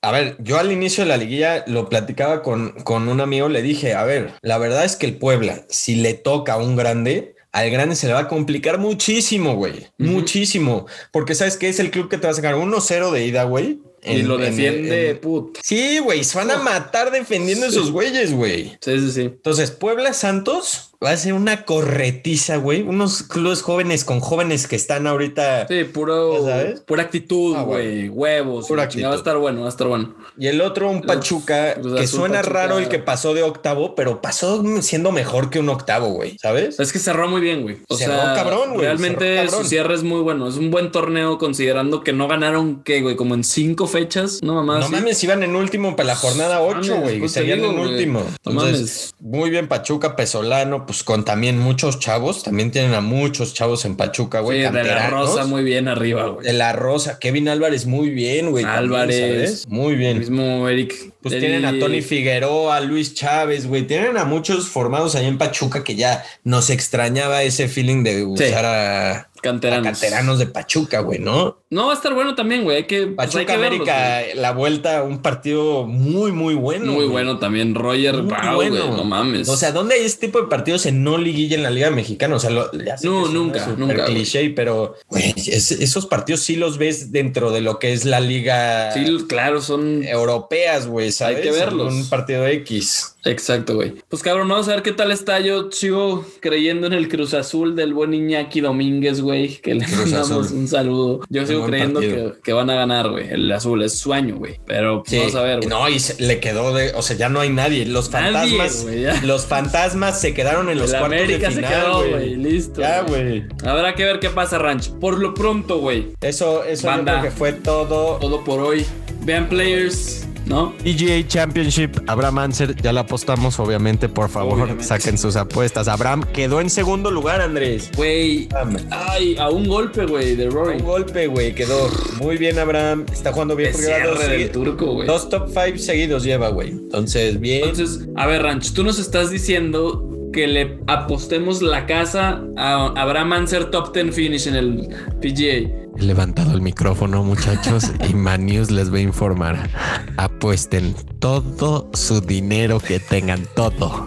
A 0.00 0.12
ver, 0.12 0.36
yo 0.40 0.58
al 0.58 0.70
inicio 0.70 1.04
de 1.04 1.08
la 1.08 1.16
liguilla 1.16 1.64
lo 1.66 1.88
platicaba 1.88 2.42
con, 2.42 2.70
con 2.84 3.08
un 3.08 3.20
amigo, 3.20 3.48
le 3.48 3.62
dije, 3.62 3.94
a 3.94 4.04
ver, 4.04 4.32
la 4.42 4.58
verdad 4.58 4.84
es 4.84 4.96
que 4.96 5.06
el 5.06 5.16
Puebla, 5.16 5.64
si 5.68 5.96
le 5.96 6.14
toca 6.14 6.54
a 6.54 6.56
un 6.58 6.76
grande, 6.76 7.34
al 7.52 7.70
grande 7.70 7.96
se 7.96 8.06
le 8.06 8.12
va 8.12 8.20
a 8.20 8.28
complicar 8.28 8.78
muchísimo, 8.78 9.56
güey. 9.56 9.86
Muchísimo. 9.98 10.86
Porque 11.10 11.34
sabes 11.34 11.56
que 11.56 11.68
es 11.68 11.80
el 11.80 11.90
club 11.90 12.08
que 12.08 12.18
te 12.18 12.26
va 12.26 12.32
a 12.32 12.36
sacar 12.36 12.54
1-0 12.54 13.10
de 13.10 13.26
ida, 13.26 13.44
güey. 13.44 13.80
Y 14.04 14.22
lo 14.22 14.38
defiende, 14.38 15.14
put. 15.16 15.58
Sí, 15.62 15.98
güey, 15.98 16.24
se 16.24 16.38
van 16.38 16.50
a 16.50 16.58
matar 16.58 17.10
defendiendo 17.10 17.66
esos 17.66 17.90
güeyes, 17.90 18.32
güey. 18.32 18.76
Sí, 18.80 18.98
sí, 19.00 19.10
sí. 19.12 19.20
Entonces, 19.22 19.70
Puebla 19.70 20.12
Santos 20.12 20.88
va 21.04 21.10
a 21.10 21.16
ser 21.16 21.32
una 21.32 21.64
corretiza, 21.64 22.56
güey. 22.56 22.82
Unos 22.82 23.22
clubes 23.22 23.62
jóvenes 23.62 24.04
con 24.04 24.20
jóvenes 24.20 24.66
que 24.66 24.76
están 24.76 25.06
ahorita. 25.06 25.68
Sí, 25.68 25.84
puro, 25.84 26.44
¿sabes? 26.44 26.80
pura 26.80 27.02
actitud, 27.04 27.54
ah, 27.56 27.62
güey. 27.62 28.08
Huevos. 28.08 28.66
Pura 28.66 28.84
actitud. 28.84 29.06
Va 29.06 29.12
a 29.12 29.16
estar 29.16 29.36
bueno, 29.38 29.60
va 29.60 29.66
a 29.66 29.70
estar 29.70 29.86
bueno. 29.86 30.16
Y 30.36 30.48
el 30.48 30.60
otro, 30.60 30.90
un 30.90 31.02
Pachuca, 31.02 31.74
que 31.74 32.06
suena 32.06 32.42
raro 32.42 32.78
el 32.78 32.88
que 32.88 32.98
pasó 32.98 33.34
de 33.34 33.42
octavo, 33.42 33.94
pero 33.94 34.20
pasó 34.20 34.62
siendo 34.82 35.12
mejor 35.12 35.50
que 35.50 35.60
un 35.60 35.68
octavo, 35.68 36.08
güey. 36.08 36.36
¿Sabes? 36.38 36.80
Es 36.80 36.92
que 36.92 36.98
cerró 36.98 37.28
muy 37.28 37.40
bien, 37.40 37.62
güey. 37.62 37.78
O 37.88 37.96
cerró 37.96 38.14
sea, 38.14 38.34
cabrón, 38.34 38.74
güey. 38.74 38.86
Realmente 38.86 39.48
su 39.48 39.64
cierre 39.64 39.94
es 39.94 40.02
muy 40.02 40.20
bueno. 40.20 40.48
Es 40.48 40.56
un 40.56 40.70
buen 40.70 40.90
torneo 40.90 41.38
considerando 41.38 42.02
que 42.02 42.12
no 42.12 42.28
ganaron, 42.28 42.82
¿qué, 42.82 43.02
güey? 43.02 43.16
Como 43.16 43.34
en 43.34 43.44
cinco 43.44 43.86
fechas. 43.88 44.40
No 44.42 44.62
mames. 44.62 44.90
No 44.90 44.96
mames, 44.96 45.22
iban 45.24 45.42
en 45.42 45.56
último 45.56 45.96
para 45.96 46.08
la 46.08 46.16
jornada 46.16 46.60
ocho, 46.60 46.96
güey. 47.00 47.18
Pues 47.18 47.32
Serían 47.32 47.64
en 47.64 47.78
último. 47.78 48.22
Entonces, 48.44 49.14
muy 49.20 49.50
bien 49.50 49.68
Pachuca, 49.68 50.16
Pesolano, 50.16 50.86
pues 50.86 51.02
con 51.02 51.24
también 51.24 51.58
muchos 51.58 51.98
chavos, 51.98 52.42
también 52.42 52.70
tienen 52.70 52.94
a 52.94 53.00
muchos 53.00 53.54
chavos 53.54 53.84
en 53.84 53.96
Pachuca, 53.96 54.40
güey. 54.40 54.66
Sí, 54.66 54.72
de 54.72 54.84
la 54.84 55.10
Rosa 55.10 55.44
muy 55.44 55.64
bien 55.64 55.88
arriba, 55.88 56.28
güey. 56.28 56.46
De 56.46 56.52
la 56.52 56.72
Rosa, 56.72 57.18
Kevin 57.18 57.48
Álvarez 57.48 57.86
muy 57.86 58.10
bien, 58.10 58.50
güey. 58.50 58.64
Álvarez. 58.64 59.66
muy 59.68 59.96
bien. 59.96 60.18
mismo 60.18 60.68
Eric. 60.68 61.12
Pues 61.20 61.40
tienen 61.40 61.64
a 61.64 61.76
Tony 61.78 62.00
Figueroa, 62.00 62.80
Luis 62.80 63.14
Chávez, 63.14 63.66
güey. 63.66 63.86
Tienen 63.86 64.16
a 64.16 64.24
muchos 64.24 64.68
formados 64.68 65.16
ahí 65.16 65.26
en 65.26 65.36
Pachuca 65.36 65.82
que 65.82 65.96
ya 65.96 66.24
nos 66.44 66.70
extrañaba 66.70 67.42
ese 67.42 67.68
feeling 67.68 68.04
de 68.04 68.24
usar 68.24 68.64
a, 68.64 69.27
Canteranos. 69.40 69.84
canteranos 69.84 70.38
de 70.38 70.46
Pachuca, 70.46 71.00
güey, 71.00 71.18
¿no? 71.18 71.58
No, 71.70 71.86
va 71.86 71.92
a 71.92 71.96
estar 71.96 72.14
bueno 72.14 72.34
también, 72.34 72.64
güey. 72.64 72.78
Hay 72.78 72.84
que, 72.84 73.06
pues, 73.06 73.16
Pachuca 73.16 73.38
hay 73.40 73.46
que 73.46 73.52
América, 73.52 74.20
la 74.34 74.52
vuelta, 74.52 75.02
un 75.02 75.20
partido 75.22 75.86
muy, 75.86 76.32
muy 76.32 76.54
bueno. 76.54 76.86
Muy 76.86 76.94
güey. 76.96 77.08
bueno 77.08 77.38
también. 77.38 77.74
Roger 77.74 78.22
Muy 78.22 78.32
bueno. 78.54 78.86
güey. 78.86 78.96
No 78.96 79.04
mames. 79.04 79.48
O 79.48 79.56
sea, 79.56 79.72
¿dónde 79.72 79.94
hay 79.96 80.04
este 80.04 80.26
tipo 80.26 80.40
de 80.40 80.48
partidos 80.48 80.86
en 80.86 81.02
no 81.04 81.18
liguilla 81.18 81.56
en 81.56 81.62
la 81.62 81.70
Liga 81.70 81.90
Mexicana? 81.90 82.36
O 82.36 82.40
sea, 82.40 82.50
lo, 82.50 82.70
No, 83.02 83.28
nunca, 83.28 83.66
nunca, 83.76 83.94
güey. 83.94 84.06
cliché, 84.06 84.50
pero 84.50 84.94
güey, 85.08 85.34
es- 85.36 85.70
esos 85.72 86.06
partidos 86.06 86.40
sí 86.40 86.56
los 86.56 86.78
ves 86.78 87.12
dentro 87.12 87.50
de 87.50 87.60
lo 87.60 87.78
que 87.78 87.92
es 87.92 88.04
la 88.04 88.20
Liga 88.20 88.92
sí, 88.92 89.04
claro, 89.28 89.60
son. 89.60 90.02
europeas, 90.04 90.86
güey, 90.86 91.12
¿sabes? 91.12 91.40
que 91.40 91.50
verlos. 91.50 91.92
Un 91.92 92.08
partido 92.08 92.46
X. 92.46 93.14
Exacto, 93.28 93.74
güey. 93.74 93.94
Pues 94.08 94.22
cabrón, 94.22 94.48
vamos 94.48 94.68
a 94.68 94.72
ver 94.74 94.82
qué 94.82 94.92
tal 94.92 95.10
está. 95.12 95.38
Yo 95.40 95.70
sigo 95.70 96.24
creyendo 96.40 96.86
en 96.86 96.92
el 96.94 97.08
Cruz 97.08 97.34
Azul 97.34 97.76
del 97.76 97.92
buen 97.94 98.14
Iñaki 98.14 98.60
Domínguez, 98.60 99.20
güey. 99.20 99.56
Que 99.60 99.74
le 99.74 99.84
Cruz 99.84 100.10
mandamos 100.12 100.46
Azul. 100.46 100.58
un 100.58 100.68
saludo. 100.68 101.20
Yo 101.28 101.46
sigo 101.46 101.66
creyendo 101.66 102.00
que, 102.00 102.32
que 102.42 102.52
van 102.52 102.70
a 102.70 102.74
ganar, 102.74 103.10
güey. 103.10 103.28
El 103.28 103.50
azul 103.52 103.82
es 103.82 103.98
sueño, 103.98 104.36
güey. 104.36 104.58
Pero 104.66 105.02
pues, 105.02 105.10
Sí. 105.10 105.18
vamos 105.18 105.34
a 105.34 105.42
ver, 105.42 105.56
güey. 105.58 105.68
No, 105.68 105.88
y 105.88 105.98
se- 105.98 106.22
le 106.22 106.40
quedó 106.40 106.74
de, 106.74 106.92
o 106.94 107.02
sea, 107.02 107.16
ya 107.16 107.28
no 107.28 107.40
hay 107.40 107.50
nadie. 107.50 107.84
Los 107.86 108.10
Nadie, 108.10 108.56
fantasmas, 108.58 109.22
los 109.24 109.46
fantasmas 109.46 110.20
se 110.20 110.32
quedaron 110.34 110.68
en 110.70 110.78
los 110.78 110.92
El 110.92 110.98
cuartos 111.00 111.18
América 111.20 111.48
de 111.48 111.54
se 111.54 111.62
final, 111.62 111.72
quedó, 111.82 112.08
güey. 112.08 112.36
Listo. 112.36 112.80
Ya, 112.80 113.02
güey. 113.02 113.44
Habrá 113.64 113.94
que 113.94 114.04
ver 114.04 114.20
qué 114.20 114.30
pasa, 114.30 114.58
Ranch. 114.58 114.90
Por 115.00 115.18
lo 115.18 115.34
pronto, 115.34 115.78
güey. 115.78 116.08
Eso, 116.20 116.64
eso 116.64 116.82
yo 116.84 116.88
Banda. 116.88 117.20
creo 117.20 117.30
que 117.30 117.36
fue 117.36 117.52
todo. 117.52 118.16
Todo 118.18 118.44
por 118.44 118.60
hoy. 118.60 118.84
Vean 119.24 119.48
players, 119.48 120.26
¿no? 120.48 120.74
PGA 120.78 121.26
Championship, 121.26 121.90
Abraham 122.06 122.38
Anser, 122.38 122.74
ya 122.80 122.92
la 122.92 123.00
apostamos, 123.00 123.58
obviamente, 123.58 124.08
por 124.08 124.28
favor, 124.28 124.54
Obviamente. 124.54 124.84
saquen 124.84 125.18
sus 125.18 125.36
apuestas. 125.36 125.88
Abraham 125.88 126.24
quedó 126.32 126.60
en 126.60 126.70
segundo 126.70 127.10
lugar, 127.10 127.40
Andrés. 127.40 127.90
Güey. 127.96 128.48
Ay, 128.90 129.36
a 129.38 129.50
un 129.50 129.66
golpe, 129.68 130.06
güey, 130.06 130.36
de 130.36 130.48
Rory. 130.50 130.78
Un 130.78 130.84
golpe, 130.84 131.26
güey, 131.26 131.54
quedó 131.54 131.88
muy 132.20 132.36
bien 132.36 132.58
Abraham. 132.58 133.04
Está 133.12 133.32
jugando 133.32 133.54
bien 133.56 133.72
porque 133.72 133.86
dos, 134.04 134.18
del 134.28 134.50
turco, 134.50 134.86
güey. 134.94 135.06
dos 135.06 135.28
top 135.28 135.48
5 135.48 135.78
seguidos 135.78 136.24
lleva, 136.24 136.48
güey. 136.48 136.70
Entonces, 136.70 137.38
bien. 137.40 137.68
Entonces, 137.68 138.08
a 138.16 138.26
ver, 138.26 138.42
Ranch, 138.42 138.72
tú 138.72 138.84
nos 138.84 138.98
estás 138.98 139.30
diciendo 139.30 140.04
que 140.38 140.46
le 140.46 140.78
apostemos 140.86 141.62
la 141.62 141.84
casa 141.84 142.40
a 142.56 142.92
Abraham 142.94 143.32
Anser 143.32 143.72
top 143.72 143.92
10 143.92 144.14
finish 144.14 144.46
en 144.46 144.54
el 144.54 144.88
PGA. 145.20 145.68
He 145.98 146.02
levantado 146.04 146.52
el 146.54 146.60
micrófono, 146.60 147.24
muchachos, 147.24 147.90
y 148.08 148.14
Manius 148.14 148.70
les 148.70 148.92
va 148.92 148.98
a 148.98 149.00
informar. 149.00 149.68
Apuesten 150.16 150.94
todo 151.18 151.90
su 151.92 152.20
dinero 152.20 152.78
que 152.78 153.00
tengan, 153.00 153.44
todo, 153.56 154.06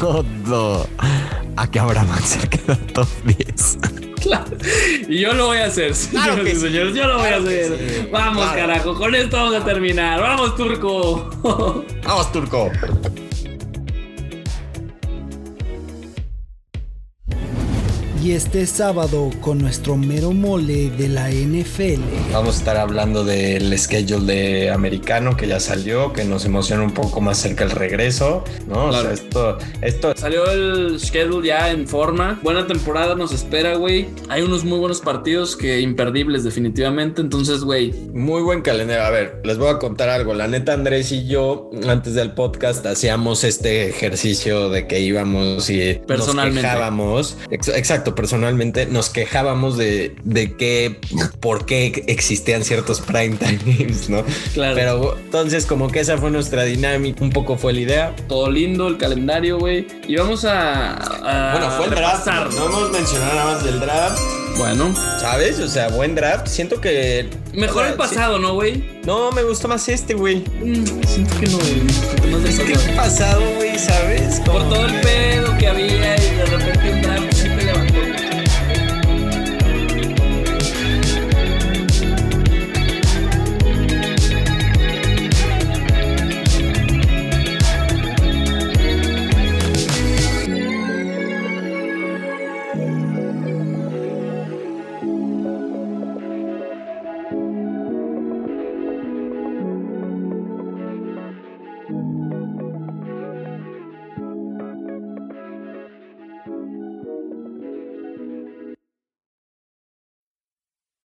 todo, 0.00 0.86
a 1.58 1.70
que 1.70 1.78
Abraham 1.78 2.08
Anser 2.12 2.48
queda 2.48 2.76
top 2.94 3.08
10. 3.26 3.78
Claro. 4.22 4.56
Y 5.10 5.20
yo 5.20 5.34
lo 5.34 5.48
voy 5.48 5.58
a 5.58 5.66
hacer, 5.66 5.92
Claro 6.10 6.36
señores 6.36 6.44
que 6.44 6.50
y 6.52 6.54
sí. 6.54 6.60
señores. 6.68 6.94
Yo 6.94 7.06
lo 7.06 7.18
voy 7.18 7.28
Claro 7.28 7.36
a 7.36 7.48
hacer. 7.48 7.78
sí. 7.78 8.08
Vamos, 8.10 8.44
Claro. 8.44 8.58
carajo. 8.60 8.94
Con 8.94 9.14
esto 9.14 9.36
vamos 9.36 9.54
a 9.56 9.64
terminar. 9.66 10.22
Vamos, 10.22 10.56
turco. 10.56 11.30
Vamos, 12.02 12.32
Turco. 12.32 12.70
Y 18.26 18.32
este 18.32 18.66
sábado 18.66 19.30
con 19.40 19.58
nuestro 19.58 19.96
mero 19.96 20.32
mole 20.32 20.90
de 20.90 21.06
la 21.08 21.30
NFL. 21.30 22.00
Vamos 22.32 22.56
a 22.56 22.58
estar 22.58 22.76
hablando 22.76 23.24
del 23.24 23.78
schedule 23.78 24.24
de 24.34 24.70
americano 24.72 25.36
que 25.36 25.46
ya 25.46 25.60
salió, 25.60 26.12
que 26.12 26.24
nos 26.24 26.44
emociona 26.44 26.82
un 26.82 26.90
poco 26.92 27.20
más 27.20 27.38
cerca 27.38 27.62
el 27.62 27.70
regreso, 27.70 28.42
¿no? 28.66 28.86
O 28.86 28.92
sea, 28.92 29.12
esto, 29.12 29.58
esto 29.80 30.12
Salió 30.16 30.50
el 30.50 30.98
schedule 30.98 31.46
ya 31.46 31.70
en 31.70 31.86
forma. 31.86 32.40
Buena 32.42 32.66
temporada 32.66 33.14
nos 33.14 33.30
espera, 33.30 33.76
güey. 33.76 34.08
Hay 34.28 34.42
unos 34.42 34.64
muy 34.64 34.80
buenos 34.80 35.00
partidos 35.00 35.54
que 35.54 35.78
imperdibles, 35.80 36.42
definitivamente. 36.42 37.20
Entonces, 37.20 37.60
güey, 37.60 37.92
Muy 38.12 38.42
buen 38.42 38.60
calendario. 38.60 39.04
A 39.04 39.10
ver, 39.10 39.40
les 39.44 39.56
voy 39.56 39.68
a 39.68 39.78
contar 39.78 40.08
algo. 40.08 40.34
La 40.34 40.48
neta, 40.48 40.72
Andrés 40.72 41.12
y 41.12 41.28
yo, 41.28 41.70
antes 41.86 42.14
del 42.14 42.32
podcast, 42.32 42.84
hacíamos 42.86 43.44
este 43.44 43.88
ejercicio 43.88 44.68
de 44.68 44.88
que 44.88 44.98
íbamos 44.98 45.70
y 45.70 45.94
nos 45.98 46.06
Personalmente. 46.08 46.62
quejábamos. 46.62 47.36
Ex- 47.52 47.68
Exacto, 47.68 48.15
personalmente 48.16 48.86
nos 48.86 49.10
quejábamos 49.10 49.76
de, 49.76 50.16
de 50.24 50.56
que, 50.56 50.98
por 51.38 51.66
qué 51.66 52.04
existían 52.08 52.64
ciertos 52.64 53.00
prime 53.00 53.36
time 53.36 53.60
games, 53.64 54.10
¿no? 54.10 54.24
Claro. 54.54 54.74
Pero 54.74 55.18
entonces, 55.18 55.66
como 55.66 55.88
que 55.88 56.00
esa 56.00 56.18
fue 56.18 56.32
nuestra 56.32 56.64
dinámica, 56.64 57.22
un 57.22 57.30
poco 57.30 57.56
fue 57.56 57.72
la 57.72 57.80
idea. 57.80 58.16
todo 58.26 58.50
lindo 58.50 58.88
el 58.88 58.96
calendario, 58.98 59.58
güey. 59.58 59.86
Y 60.08 60.16
vamos 60.16 60.44
a. 60.44 60.94
a 60.94 61.52
Bueno, 61.52 61.70
fue 61.76 61.84
el 61.86 61.90
draft. 61.92 62.26
No 62.26 62.66
hemos 62.66 62.90
mencionado 62.90 63.34
nada 63.34 63.52
más 63.52 63.64
del 63.64 63.78
draft, 63.78 64.18
Bueno, 64.56 64.94
¿sabes? 65.20 65.60
O 65.60 65.68
sea, 65.68 65.88
buen 65.88 66.14
draft. 66.14 66.48
Siento 66.48 66.80
que. 66.80 67.28
mejor 67.52 67.82
o 67.82 67.84
sea, 67.84 67.92
el 67.92 67.96
pasado, 67.96 68.38
¿no, 68.38 68.54
güey? 68.54 69.00
No, 69.04 69.30
me 69.32 69.42
gustó 69.42 69.68
más 69.68 69.88
este, 69.88 70.14
güey. 70.14 70.36
Mm, 70.62 70.84
siento 71.06 71.38
que 71.38 71.46
no, 71.46 71.58
güey. 71.58 72.48
Es 72.48 72.58
que 72.58 72.72
el 72.72 72.96
pasado, 72.96 73.42
güey, 73.56 73.78
¿sabes? 73.78 74.40
Por 74.40 74.68
todo 74.68 74.86
el 74.86 75.00
pedo 75.00 75.56
que 75.58 75.68
había 75.68 76.16
y 76.16 76.34
de 76.36 76.44
repente 76.46 76.92
un 76.92 77.02